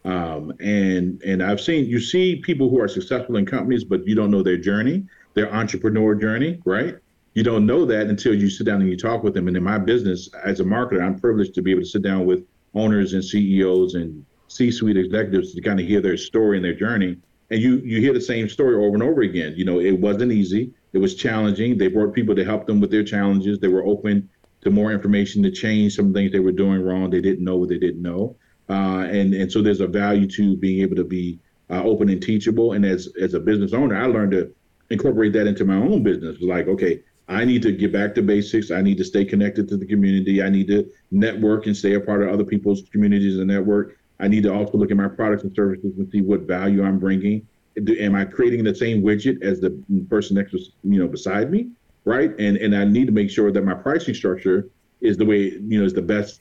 [0.05, 4.15] Um, and and I've seen you see people who are successful in companies, but you
[4.15, 5.05] don't know their journey,
[5.35, 6.97] their entrepreneur journey, right?
[7.35, 9.49] You don't know that until you sit down and you talk with them.
[9.49, 12.27] And in my business, as a marketer, I'm privileged to be able to sit down
[12.27, 12.45] with
[12.75, 17.17] owners and CEOs and C-suite executives to kind of hear their story and their journey.
[17.51, 19.55] And you you hear the same story over and over again.
[19.57, 20.73] You know, it wasn't easy.
[20.93, 21.77] It was challenging.
[21.77, 23.59] They brought people to help them with their challenges.
[23.59, 24.29] They were open
[24.63, 27.11] to more information to change some things they were doing wrong.
[27.11, 28.37] They didn't know what they didn't know,
[28.69, 31.39] uh, and and so there's a value to being able to be
[31.71, 32.73] uh, open and teachable.
[32.73, 34.53] And as as a business owner, I learned to
[34.91, 36.39] incorporate that into my own business.
[36.41, 38.71] Like, okay, I need to get back to basics.
[38.71, 40.43] I need to stay connected to the community.
[40.43, 43.99] I need to network and stay a part of other people's communities and network.
[44.19, 46.99] I need to also look at my products and services and see what value I'm
[46.99, 47.47] bringing.
[48.01, 49.71] Am I creating the same widget as the
[50.09, 51.71] person next to you know beside me,
[52.09, 52.31] right?
[52.39, 54.69] And and I need to make sure that my pricing structure
[55.01, 55.41] is the way
[55.71, 56.41] you know is the best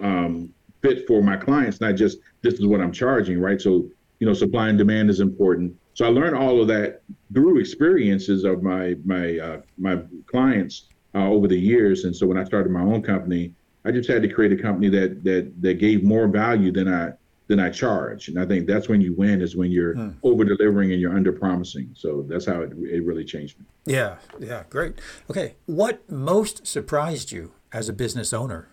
[0.00, 3.60] um, fit for my clients, not just this is what I'm charging, right?
[3.60, 3.88] So
[4.18, 5.76] you know, supply and demand is important.
[5.94, 7.02] So I learned all of that
[7.34, 12.04] through experiences of my my uh, my clients uh, over the years.
[12.04, 13.52] And so when I started my own company,
[13.84, 17.12] I just had to create a company that that that gave more value than I
[17.52, 18.28] than I charge.
[18.28, 20.10] And I think that's when you win is when you're hmm.
[20.22, 21.90] over delivering and you're under promising.
[21.94, 23.66] So that's how it, it really changed me.
[23.84, 24.94] Yeah, yeah, great.
[25.28, 28.68] Okay, what most surprised you as a business owner?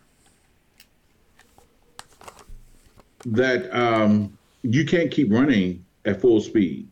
[3.25, 6.87] That um, you can't keep running at full speed.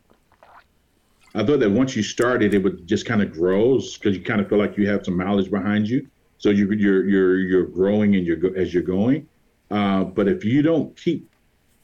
[1.36, 4.42] I thought that once you started, it would just kind of grows because you kind
[4.42, 6.06] of feel like you have some mileage behind you.
[6.38, 9.26] So you, are you're you're you're growing and you're as you're going.
[9.72, 11.30] Uh, but if you don't keep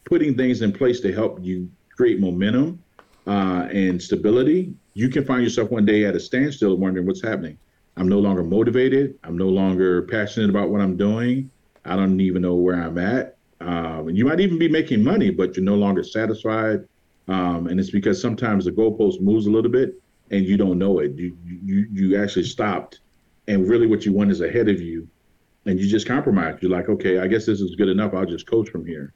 [0.04, 2.82] putting things in place to help you create momentum
[3.26, 7.58] uh, and stability, you can find yourself one day at a standstill, wondering what's happening.
[7.96, 9.18] I'm no longer motivated.
[9.24, 11.50] I'm no longer passionate about what I'm doing.
[11.84, 13.36] I don't even know where I'm at.
[13.60, 16.86] Um, and you might even be making money, but you're no longer satisfied.
[17.28, 19.94] Um, and it's because sometimes the goalpost moves a little bit
[20.30, 21.12] and you don't know it.
[21.12, 23.00] You, you, you actually stopped
[23.46, 25.08] and really what you want is ahead of you
[25.66, 26.58] and you just compromise.
[26.60, 28.12] You're like, okay, I guess this is good enough.
[28.12, 29.12] I'll just coach from here.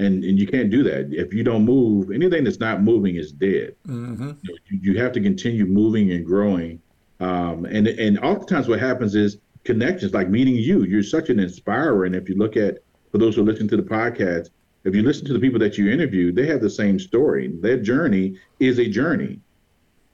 [0.00, 1.12] And, and you can't do that.
[1.12, 3.74] If you don't move, anything that's not moving is dead.
[3.86, 4.30] Mm-hmm.
[4.42, 6.80] You, you, have to continue moving and growing.
[7.18, 12.04] Um, and, and oftentimes what happens is connections, like meeting you, you're such an inspirer.
[12.04, 12.78] And if you look at
[13.10, 14.50] for those who listen to the podcast,
[14.84, 17.48] if you listen to the people that you interview, they have the same story.
[17.60, 19.40] Their journey is a journey.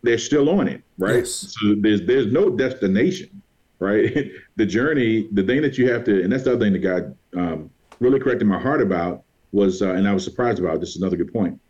[0.03, 1.17] They're still on it, right?
[1.19, 1.57] Yes.
[1.61, 3.43] So there's there's no destination,
[3.79, 4.31] right?
[4.57, 7.17] the journey, the thing that you have to, and that's the other thing that God
[7.37, 7.71] um,
[8.01, 9.24] really corrected my heart about
[9.55, 10.81] was, uh, and I was surprised about.
[10.81, 11.61] This is another good point,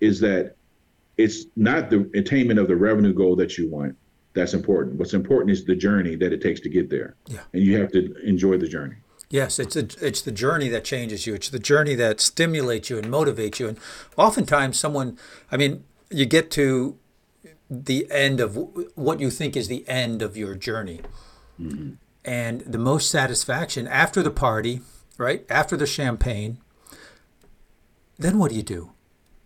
[0.00, 0.54] is that
[1.18, 3.96] it's not the attainment of the revenue goal that you want
[4.34, 4.96] that's important.
[4.96, 7.40] What's important is the journey that it takes to get there, yeah.
[7.52, 8.96] and you have to enjoy the journey.
[9.28, 11.34] Yes, it's a, it's the journey that changes you.
[11.34, 13.68] It's the journey that stimulates you and motivates you.
[13.68, 13.78] And
[14.16, 15.18] oftentimes, someone,
[15.50, 16.98] I mean, you get to
[17.68, 18.56] the end of
[18.94, 21.00] what you think is the end of your journey,
[21.60, 21.94] mm-hmm.
[22.24, 24.80] and the most satisfaction after the party,
[25.18, 26.58] right after the champagne.
[28.22, 28.92] Then what do you do?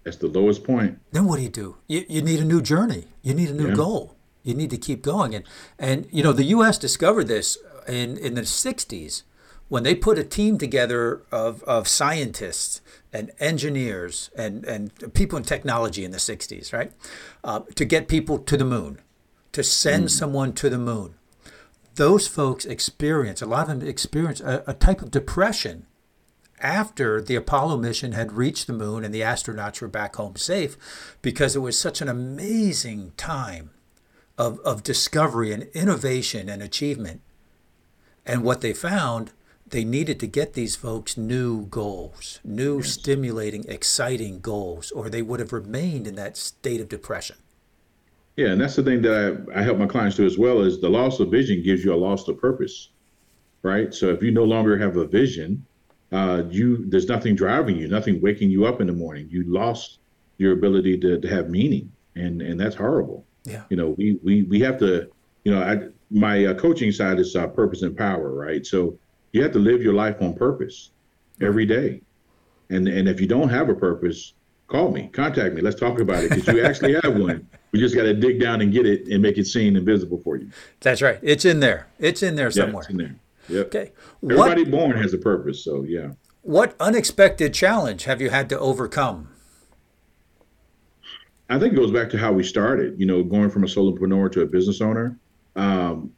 [0.04, 1.00] That's the lowest point.
[1.12, 1.78] Then what do you do?
[1.88, 3.06] You, you need a new journey.
[3.22, 3.74] You need a new yeah.
[3.74, 4.14] goal.
[4.44, 5.34] You need to keep going.
[5.34, 5.44] And
[5.78, 6.78] and you know the U.S.
[6.78, 7.58] discovered this
[7.88, 9.22] in in the '60s
[9.68, 12.80] when they put a team together of, of scientists
[13.12, 16.92] and engineers and, and people in technology in the 60s, right,
[17.42, 19.00] uh, to get people to the moon,
[19.52, 20.10] to send mm.
[20.10, 21.14] someone to the moon,
[21.96, 25.86] those folks experience, a lot of them experience a, a type of depression
[26.60, 30.76] after the Apollo mission had reached the moon and the astronauts were back home safe
[31.22, 33.70] because it was such an amazing time
[34.38, 37.20] of, of discovery and innovation and achievement.
[38.24, 39.32] And what they found
[39.68, 42.92] they needed to get these folks new goals, new yes.
[42.92, 47.36] stimulating, exciting goals, or they would have remained in that state of depression.
[48.36, 50.80] Yeah, and that's the thing that I, I help my clients do as well is
[50.80, 52.90] the loss of vision gives you a loss of purpose,
[53.62, 53.92] right?
[53.92, 55.65] So if you no longer have a vision,
[56.12, 59.28] uh, you there's nothing driving you, nothing waking you up in the morning.
[59.30, 59.98] You lost
[60.38, 63.24] your ability to, to have meaning, and and that's horrible.
[63.44, 65.08] Yeah, you know, we we we have to,
[65.44, 68.64] you know, I my uh, coaching side is uh, purpose and power, right?
[68.64, 68.98] So
[69.32, 70.90] you have to live your life on purpose
[71.40, 72.00] every day.
[72.70, 74.34] And and if you don't have a purpose,
[74.68, 75.62] call me, contact me.
[75.62, 77.46] Let's talk about it because you actually have one.
[77.72, 80.20] We just got to dig down and get it and make it seen and visible
[80.24, 80.50] for you.
[80.80, 81.18] That's right.
[81.22, 81.88] It's in there.
[81.98, 82.74] It's in there somewhere.
[82.74, 83.16] Yeah, it's in there.
[83.48, 83.66] Yep.
[83.66, 83.92] Okay.
[84.22, 86.12] Everybody what, born has a purpose, so yeah.
[86.42, 89.28] What unexpected challenge have you had to overcome?
[91.48, 92.98] I think it goes back to how we started.
[92.98, 95.18] You know, going from a solopreneur to a business owner.
[95.54, 96.12] Um,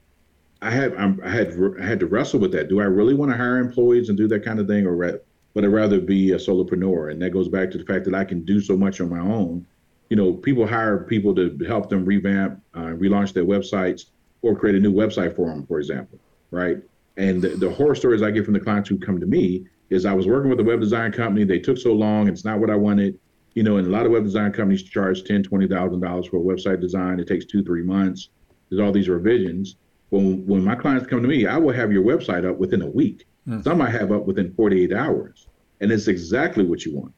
[0.60, 2.68] I had I'm, i had I had to wrestle with that.
[2.68, 5.64] Do I really want to hire employees and do that kind of thing, or would
[5.64, 7.10] I rather be a solopreneur?
[7.10, 9.20] And that goes back to the fact that I can do so much on my
[9.20, 9.66] own.
[10.08, 14.06] You know, people hire people to help them revamp, uh, relaunch their websites,
[14.42, 16.18] or create a new website for them, for example,
[16.50, 16.78] right?
[17.18, 20.06] And the, the horror stories I get from the clients who come to me is
[20.06, 21.44] I was working with a web design company.
[21.44, 22.28] They took so long.
[22.28, 23.18] It's not what I wanted.
[23.54, 26.36] You know, and a lot of web design companies charge ten, twenty thousand dollars for
[26.36, 27.18] a website design.
[27.18, 28.30] It takes two, three months.
[28.70, 29.76] There's all these revisions
[30.10, 32.86] when when my clients come to me, I will have your website up within a
[32.86, 33.24] week.
[33.46, 33.62] Mm.
[33.62, 35.48] Some I have up within 48 hours,
[35.80, 37.12] and it's exactly what you want.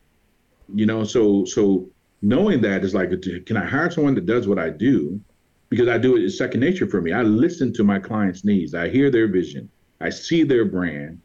[0.74, 1.88] You know, so so
[2.22, 3.10] knowing that is like,
[3.46, 5.20] can I hire someone that does what I do?
[5.68, 7.12] Because I do it, it's second nature for me.
[7.12, 8.74] I listen to my clients' needs.
[8.74, 9.68] I hear their vision.
[10.00, 11.20] I see their brand.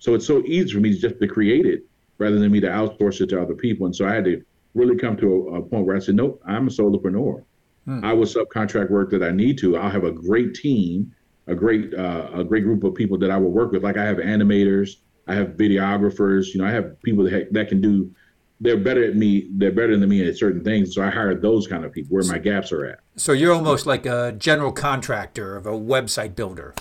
[0.00, 1.84] So it's so easy for me just to create it
[2.18, 3.86] rather than me to outsource it to other people.
[3.86, 4.42] And so I had to
[4.74, 7.44] really come to a, a point where I said, nope, I'm a solopreneur.
[7.86, 8.04] Hmm.
[8.04, 9.76] I will subcontract work that I need to.
[9.76, 11.14] I'll have a great team,
[11.46, 13.82] a great uh, a great group of people that I will work with.
[13.82, 16.48] Like I have animators, I have videographers.
[16.54, 18.14] You know, I have people that that can do.
[18.60, 19.48] They're better at me.
[19.52, 20.94] They're better than me at certain things.
[20.94, 23.00] So I hire those kind of people where my gaps are at.
[23.16, 26.74] So you're almost like a general contractor of a website builder.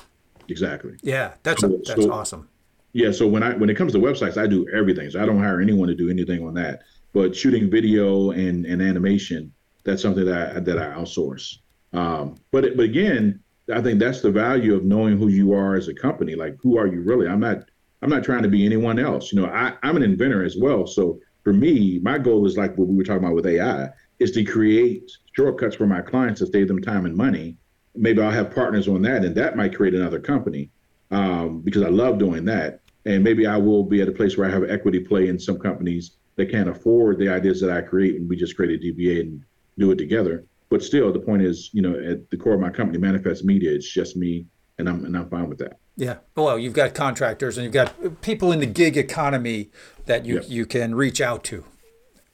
[0.50, 0.94] Exactly.
[1.04, 2.50] Yeah, that's so, that's so, awesome.
[2.94, 3.12] Yeah.
[3.12, 5.10] So when I when it comes to websites, I do everything.
[5.10, 6.82] So I don't hire anyone to do anything on that.
[7.14, 11.58] But shooting video and and animation, that's something that I, that I outsource.
[11.94, 13.40] Um, but but again,
[13.74, 16.36] I think that's the value of knowing who you are as a company.
[16.36, 17.28] Like, who are you really?
[17.28, 17.70] I'm not
[18.02, 19.32] I'm not trying to be anyone else.
[19.32, 20.88] You know, I, I'm an inventor as well.
[20.88, 23.90] So for me, my goal is like what we were talking about with AI,
[24.20, 27.58] is to create shortcuts for my clients to save them time and money.
[28.00, 30.70] Maybe I'll have partners on that, and that might create another company
[31.12, 32.82] um, because I love doing that.
[33.06, 35.60] And maybe I will be at a place where I have equity play in some
[35.60, 39.22] companies that can't afford the ideas that I create, and we just create a DBA
[39.22, 39.44] and
[39.78, 40.46] do it together.
[40.70, 43.72] But still, the point is, you know, at the core of my company, Manifest Media,
[43.72, 44.46] it's just me,
[44.78, 45.80] and I'm and I'm fine with that.
[45.98, 46.18] Yeah.
[46.36, 49.72] Well, you've got contractors and you've got people in the gig economy
[50.06, 51.66] that you you can reach out to.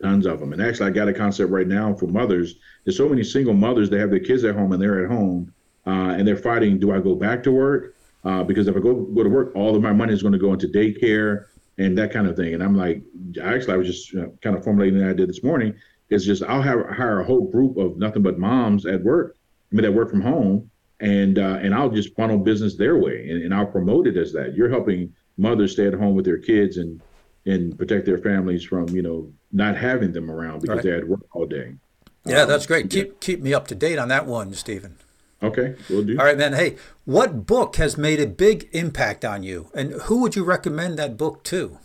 [0.04, 2.56] Tons of them, and actually, I got a concept right now for mothers.
[2.84, 5.52] There's so many single mothers that have their kids at home and they're at home,
[5.86, 7.96] uh, and they're fighting: Do I go back to work?
[8.24, 10.40] Uh, because if I go go to work, all of my money is going to
[10.40, 11.46] go into daycare
[11.78, 12.54] and that kind of thing.
[12.54, 13.04] And I'm like,
[13.42, 15.76] actually, I was just uh, kind of formulating the idea this morning
[16.10, 19.38] it's just I'll have, hire a whole group of nothing but moms at work,
[19.72, 20.70] I mean, that work from home,
[21.00, 24.32] and uh, and I'll just funnel business their way, and, and I'll promote it as
[24.34, 24.56] that.
[24.56, 27.02] You're helping mothers stay at home with their kids and
[27.46, 30.84] and protect their families from you know not having them around because right.
[30.84, 31.74] they're at work all day.
[32.26, 32.90] Yeah, um, that's great.
[32.90, 34.98] Keep keep me up to date on that one, Steven.
[35.46, 36.18] Okay, we'll do.
[36.18, 36.54] All right, man.
[36.54, 36.76] Hey,
[37.06, 41.18] what book has made a big impact on you, and who would you recommend that
[41.18, 41.78] book to?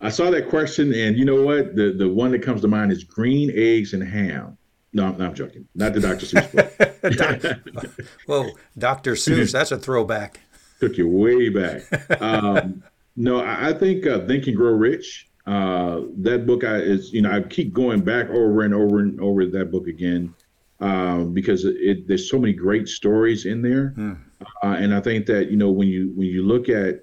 [0.00, 1.74] I saw that question, and you know what?
[1.74, 4.56] The the one that comes to mind is green eggs and ham.
[4.92, 5.66] No, I'm, I'm joking.
[5.74, 6.26] Not the Dr.
[6.26, 8.08] Seuss book.
[8.26, 9.12] Whoa, Dr.
[9.14, 10.40] Seuss, that's a throwback.
[10.80, 12.22] Took you way back.
[12.22, 12.84] Um,
[13.16, 15.28] no, I, I think uh, Think and Grow Rich.
[15.46, 19.20] Uh, that book I, is, you know, I keep going back over and over and
[19.20, 20.34] over that book again
[20.80, 24.14] um, because it, there's so many great stories in there, hmm.
[24.62, 27.00] uh, and I think that you know when you when you look at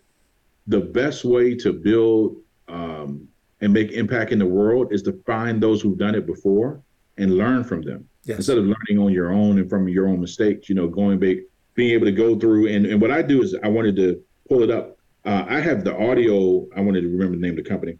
[0.67, 3.28] the best way to build um,
[3.61, 6.82] and make impact in the world is to find those who've done it before
[7.17, 8.38] and learn from them yes.
[8.38, 10.69] instead of learning on your own and from your own mistakes.
[10.69, 11.38] You know, going back,
[11.74, 14.63] being able to go through and, and what I do is I wanted to pull
[14.63, 14.97] it up.
[15.26, 16.67] Uh, I have the audio.
[16.76, 17.97] I wanted to remember the name of the company.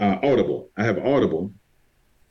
[0.00, 0.70] Uh, Audible.
[0.76, 1.52] I have Audible,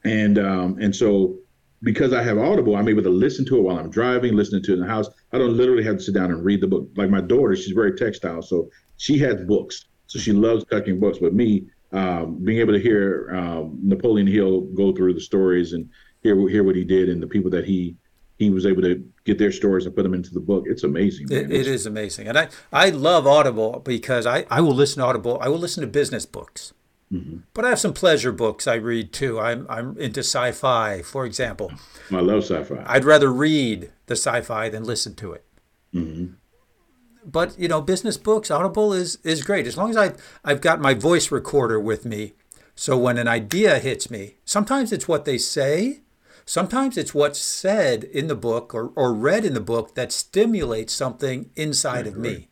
[0.03, 1.37] and um, and so
[1.83, 4.71] because I have Audible, I'm able to listen to it while I'm driving, listening to
[4.71, 5.09] it in the house.
[5.31, 6.89] I don't literally have to sit down and read the book.
[6.95, 9.85] Like my daughter, she's very textile, so she has books.
[10.07, 11.19] So she loves tucking books.
[11.19, 15.89] But me, um, being able to hear um, Napoleon Hill go through the stories and
[16.23, 17.95] hear hear what he did and the people that he
[18.37, 20.65] he was able to get their stories and put them into the book.
[20.67, 21.27] It's amazing.
[21.31, 25.07] It, it is amazing, and I I love Audible because I I will listen to
[25.07, 25.37] Audible.
[25.41, 26.73] I will listen to business books.
[27.11, 27.37] Mm-hmm.
[27.53, 29.39] But I have some pleasure books I read too.
[29.39, 31.71] I'm I'm into sci-fi, for example.
[32.11, 32.83] I love sci-fi.
[32.85, 35.45] I'd rather read the sci-fi than listen to it.
[35.93, 36.33] Mm-hmm
[37.27, 40.61] but you know, business books, Audible is is great as long as I I've, I've
[40.61, 42.33] got my voice recorder with me.
[42.73, 46.01] So when an idea hits me, sometimes it's what they say,
[46.45, 50.93] sometimes it's what's said in the book or, or read in the book that stimulates
[50.93, 52.49] something inside of me.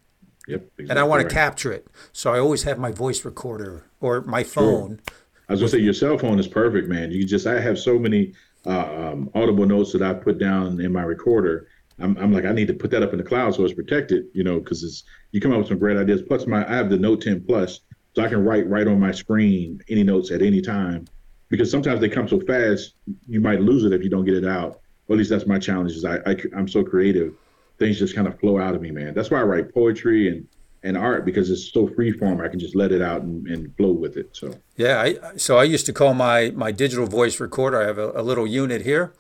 [0.48, 0.62] Yep.
[0.62, 1.30] Exactly and I want right.
[1.30, 1.88] to capture it.
[2.14, 5.00] So I always have my voice recorder or my phone.
[5.08, 5.18] Sure.
[5.48, 7.12] I was gonna say your cell phone is perfect, man.
[7.12, 8.34] You just I have so many
[8.66, 11.68] uh, um, audible notes that I put down in my recorder
[12.00, 14.26] I'm, I'm like, I need to put that up in the cloud so it's protected,
[14.34, 16.22] you know, because it's you come up with some great ideas.
[16.22, 17.82] Plus, my I have the Note 10 Plus,
[18.14, 21.06] so I can write right on my screen any notes at any time.
[21.50, 22.96] Because sometimes they come so fast,
[23.28, 24.82] you might lose it if you don't get it out.
[25.08, 25.92] Or at least that's my challenge.
[25.92, 27.34] Is I, I I'm so creative,
[27.78, 29.14] things just kind of flow out of me, man.
[29.14, 30.48] That's why I write poetry and
[30.84, 32.40] and art because it's so free form.
[32.42, 34.30] I can just let it out and, and flow with it.
[34.34, 37.82] So yeah, I, so I used to call my my digital voice recorder.
[37.82, 39.14] I have a, a little unit here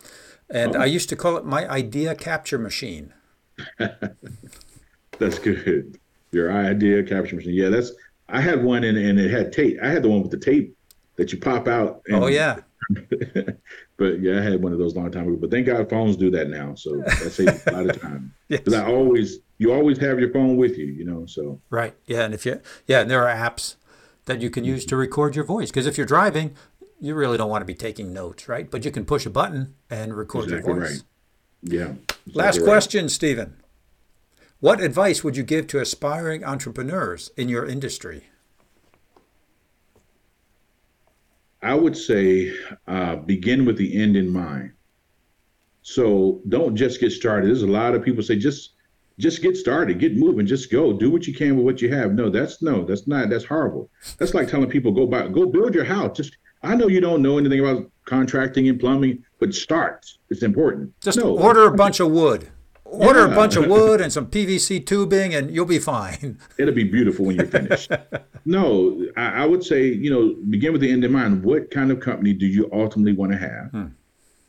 [0.49, 0.81] and oh.
[0.81, 3.13] I used to call it my idea capture machine.
[3.77, 5.99] that's good.
[6.31, 7.53] Your idea capture machine.
[7.53, 7.91] Yeah, that's.
[8.27, 9.77] I had one and, and it had tape.
[9.81, 10.75] I had the one with the tape
[11.15, 12.01] that you pop out.
[12.11, 12.57] oh yeah.
[13.97, 15.37] but yeah, I had one of those long time ago.
[15.37, 18.33] But thank God phones do that now, so that saves a lot of time.
[18.47, 18.83] Because yes.
[18.83, 21.25] I always, you always have your phone with you, you know.
[21.25, 23.75] So right, yeah, and if you, yeah, and there are apps
[24.25, 25.69] that you can use to record your voice.
[25.69, 26.55] Because if you're driving,
[26.99, 28.69] you really don't want to be taking notes, right?
[28.69, 30.91] But you can push a button and record exactly your voice.
[30.91, 31.03] Right.
[31.63, 31.81] Yeah.
[31.81, 32.65] Exactly Last right.
[32.65, 33.57] question, Steven.
[34.59, 38.25] What advice would you give to aspiring entrepreneurs in your industry?
[41.65, 42.53] I would say
[42.87, 44.71] uh, begin with the end in mind.
[45.81, 47.47] So don't just get started.
[47.47, 48.73] There's a lot of people say just
[49.17, 52.13] just get started, get moving, just go, do what you can with what you have.
[52.13, 53.89] No, that's no, that's not, that's horrible.
[54.17, 56.15] That's like telling people go buy, go build your house.
[56.15, 60.05] Just I know you don't know anything about contracting and plumbing, but start.
[60.29, 60.93] It's important.
[61.01, 62.51] Just no, order a bunch of wood.
[62.85, 63.31] Order yeah.
[63.31, 66.39] a bunch of wood and some PVC tubing, and you'll be fine.
[66.59, 67.91] It'll be beautiful when you're finished.
[68.45, 71.43] no, I, I, would say, you know, begin with the end in mind.
[71.43, 73.71] What kind of company do you ultimately want to have?
[73.71, 73.85] Hmm.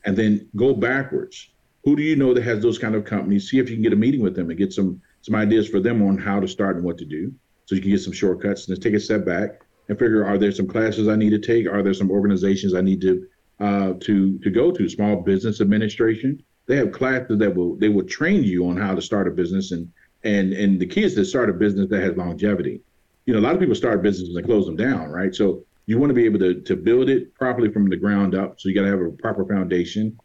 [0.05, 1.49] And then go backwards.
[1.83, 3.49] Who do you know that has those kind of companies?
[3.49, 5.79] See if you can get a meeting with them and get some some ideas for
[5.79, 7.33] them on how to start and what to do,
[7.65, 8.67] so you can get some shortcuts.
[8.67, 11.39] And just take a step back and figure: Are there some classes I need to
[11.39, 11.65] take?
[11.65, 13.27] Are there some organizations I need to
[13.59, 14.87] uh, to to go to?
[14.87, 19.01] Small business administration they have classes that will they will train you on how to
[19.01, 19.91] start a business and
[20.23, 22.81] and and the kids that start a business that has longevity.
[23.25, 25.33] You know, a lot of people start businesses and close them down, right?
[25.33, 28.59] So you want to be able to to build it properly from the ground up.
[28.59, 30.17] So you got to have a proper foundation,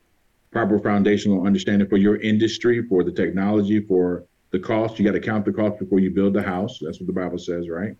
[0.50, 4.98] proper foundational understanding for your industry, for the technology, for the cost.
[4.98, 6.78] You got to count the cost before you build the house.
[6.80, 7.96] That's what the Bible says, right?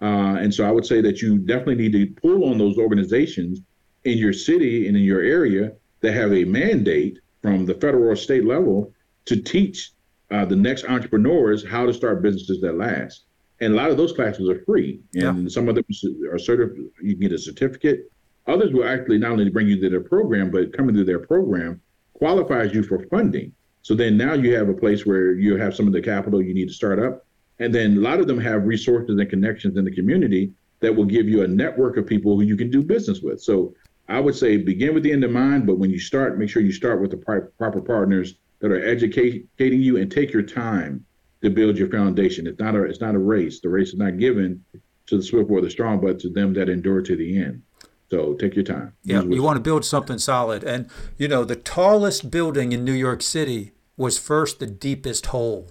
[0.00, 3.60] Uh, and so I would say that you definitely need to pull on those organizations
[4.04, 8.16] in your city and in your area that have a mandate from the federal or
[8.16, 8.92] state level
[9.26, 9.92] to teach
[10.30, 13.24] uh, the next entrepreneurs how to start businesses that last.
[13.60, 15.48] And a lot of those classes are free, and yeah.
[15.48, 15.84] some of them
[16.30, 16.78] are certified.
[17.02, 18.10] You can get a certificate.
[18.46, 21.80] Others will actually not only bring you to their program, but coming through their program
[22.14, 23.52] qualifies you for funding.
[23.82, 26.54] So then now you have a place where you have some of the capital you
[26.54, 27.26] need to start up.
[27.58, 31.04] And then a lot of them have resources and connections in the community that will
[31.04, 33.40] give you a network of people who you can do business with.
[33.40, 33.74] So
[34.10, 36.62] I would say begin with the end in mind, but when you start, make sure
[36.62, 41.04] you start with the proper partners that are educating you and take your time
[41.42, 42.46] to build your foundation.
[42.46, 43.60] It's not a it's not a race.
[43.60, 44.64] The race is not given
[45.06, 47.62] to the swift or the strong, but to them that endure to the end.
[48.10, 48.92] So take your time.
[49.04, 50.64] Yeah, you want to build something solid.
[50.64, 55.70] And you know, the tallest building in New York City was first the deepest hole.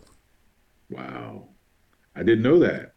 [0.90, 1.50] Wow.
[2.16, 2.94] I didn't know that.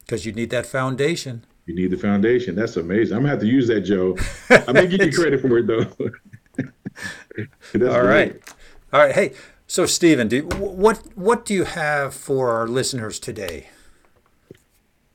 [0.00, 1.44] Because you need that foundation.
[1.66, 2.54] You need the foundation.
[2.54, 3.16] That's amazing.
[3.16, 4.16] I'm gonna have to use that, Joe.
[4.50, 5.86] I'm gonna give you credit for it though.
[7.88, 8.42] All right, great.
[8.92, 9.14] all right.
[9.14, 9.32] Hey,
[9.66, 13.68] so Steven, do, what what do you have for our listeners today?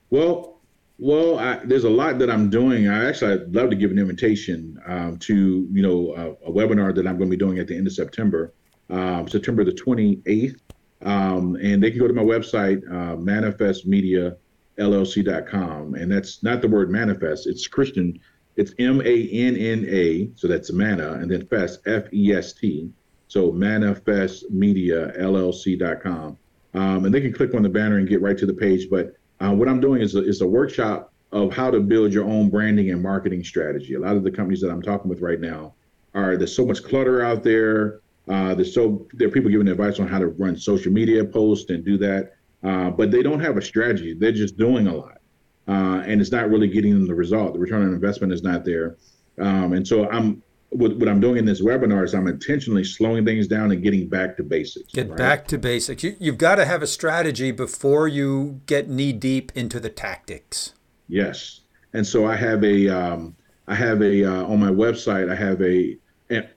[0.09, 0.57] Well,
[0.97, 2.87] well, I, there's a lot that I'm doing.
[2.87, 6.95] I actually I'd love to give an invitation um, to you know a, a, webinar
[6.95, 8.53] that I'm going to be doing at the end of September,
[8.89, 10.57] um, September the 28th,
[11.03, 14.37] um, and they can go to my website, uh, MannaFest Media
[14.80, 18.19] llc.com and that's not the word manifest it's christian
[18.55, 22.89] it's m-a-n-n-a so that's manna and then fest f-e-s-t
[23.28, 26.38] so mannafestmedia llc.com
[26.73, 29.13] um, and they can click on the banner and get right to the page but
[29.39, 32.49] uh, what i'm doing is a, is a workshop of how to build your own
[32.49, 33.95] branding and marketing strategy.
[33.95, 35.73] A lot of the companies that i'm talking with right now
[36.13, 37.99] are there's so much clutter out there
[38.30, 41.69] uh, there's so there are people giving advice on how to run social media posts
[41.69, 44.13] and do that uh, but they don't have a strategy.
[44.13, 45.19] They're just doing a lot,
[45.67, 47.53] uh, and it's not really getting them the result.
[47.53, 48.97] The return on investment is not there,
[49.39, 53.25] um, and so I'm what, what, I'm doing in this webinar is I'm intentionally slowing
[53.25, 54.91] things down and getting back to basics.
[54.91, 55.17] Get right?
[55.17, 56.03] back to basics.
[56.03, 60.73] You, have got to have a strategy before you get knee deep into the tactics.
[61.07, 61.61] Yes,
[61.93, 63.35] and so I have a um,
[63.67, 65.31] I have a uh, on my website.
[65.31, 65.97] I have a.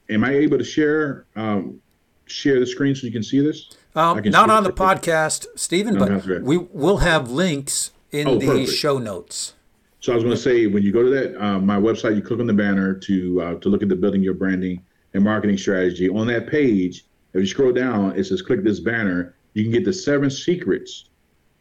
[0.08, 1.80] Am I able to share um,
[2.26, 3.70] share the screen so you can see this?
[3.94, 8.70] Um, not on the podcast, Steven, but we will have links in oh, the perfect.
[8.70, 9.54] show notes.
[9.98, 12.22] So I was going to say, when you go to that uh, my website, you
[12.22, 14.82] click on the banner to uh, to look at the building your branding
[15.14, 16.08] and marketing strategy.
[16.08, 19.34] On that page, if you scroll down, it says click this banner.
[19.54, 21.06] You can get the seven secrets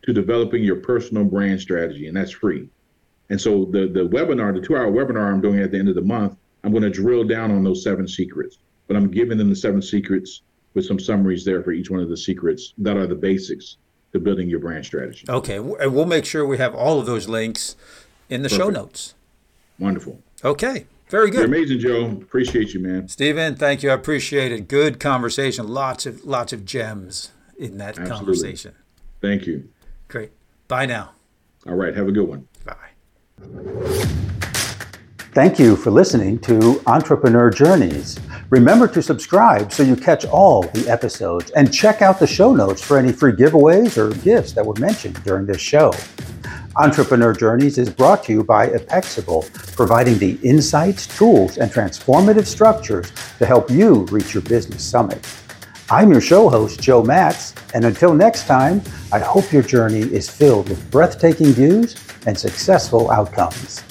[0.03, 2.69] to developing your personal brand strategy, and that's free.
[3.30, 5.95] And so the the webinar, the two hour webinar I'm doing at the end of
[5.95, 8.59] the month, I'm going to drill down on those seven secrets.
[8.88, 10.41] But I'm giving them the seven secrets
[10.74, 13.78] with some summaries there for each one of the secrets that are the basics
[14.13, 15.26] to building your brand strategy.
[15.30, 17.76] Okay, and we'll make sure we have all of those links
[18.30, 18.63] in the Perfect.
[18.65, 19.13] show notes.
[19.78, 20.22] Wonderful.
[20.43, 21.38] Okay, very good.
[21.39, 22.05] You're amazing, Joe.
[22.22, 23.07] Appreciate you, man.
[23.07, 23.91] Steven, thank you.
[23.91, 24.67] I appreciate it.
[24.67, 25.67] Good conversation.
[25.67, 28.15] Lots of lots of gems in that Absolutely.
[28.17, 28.76] conversation.
[29.22, 29.70] Thank you.
[30.07, 30.32] Great.
[30.67, 31.11] Bye now.
[31.67, 31.95] All right.
[31.95, 32.47] Have a good one.
[32.65, 32.76] Bye.
[35.39, 38.19] Thank you for listening to Entrepreneur Journeys.
[38.49, 42.81] Remember to subscribe so you catch all the episodes and check out the show notes
[42.81, 45.93] for any free giveaways or gifts that were mentioned during this show.
[46.75, 49.45] Entrepreneur Journeys is brought to you by Epexible,
[49.77, 55.25] providing the insights, tools, and transformative structures to help you reach your business summit.
[55.89, 58.81] I'm your show host, Joe Matz, and until next time,
[59.13, 63.85] I hope your journey is filled with breathtaking views and successful outcomes.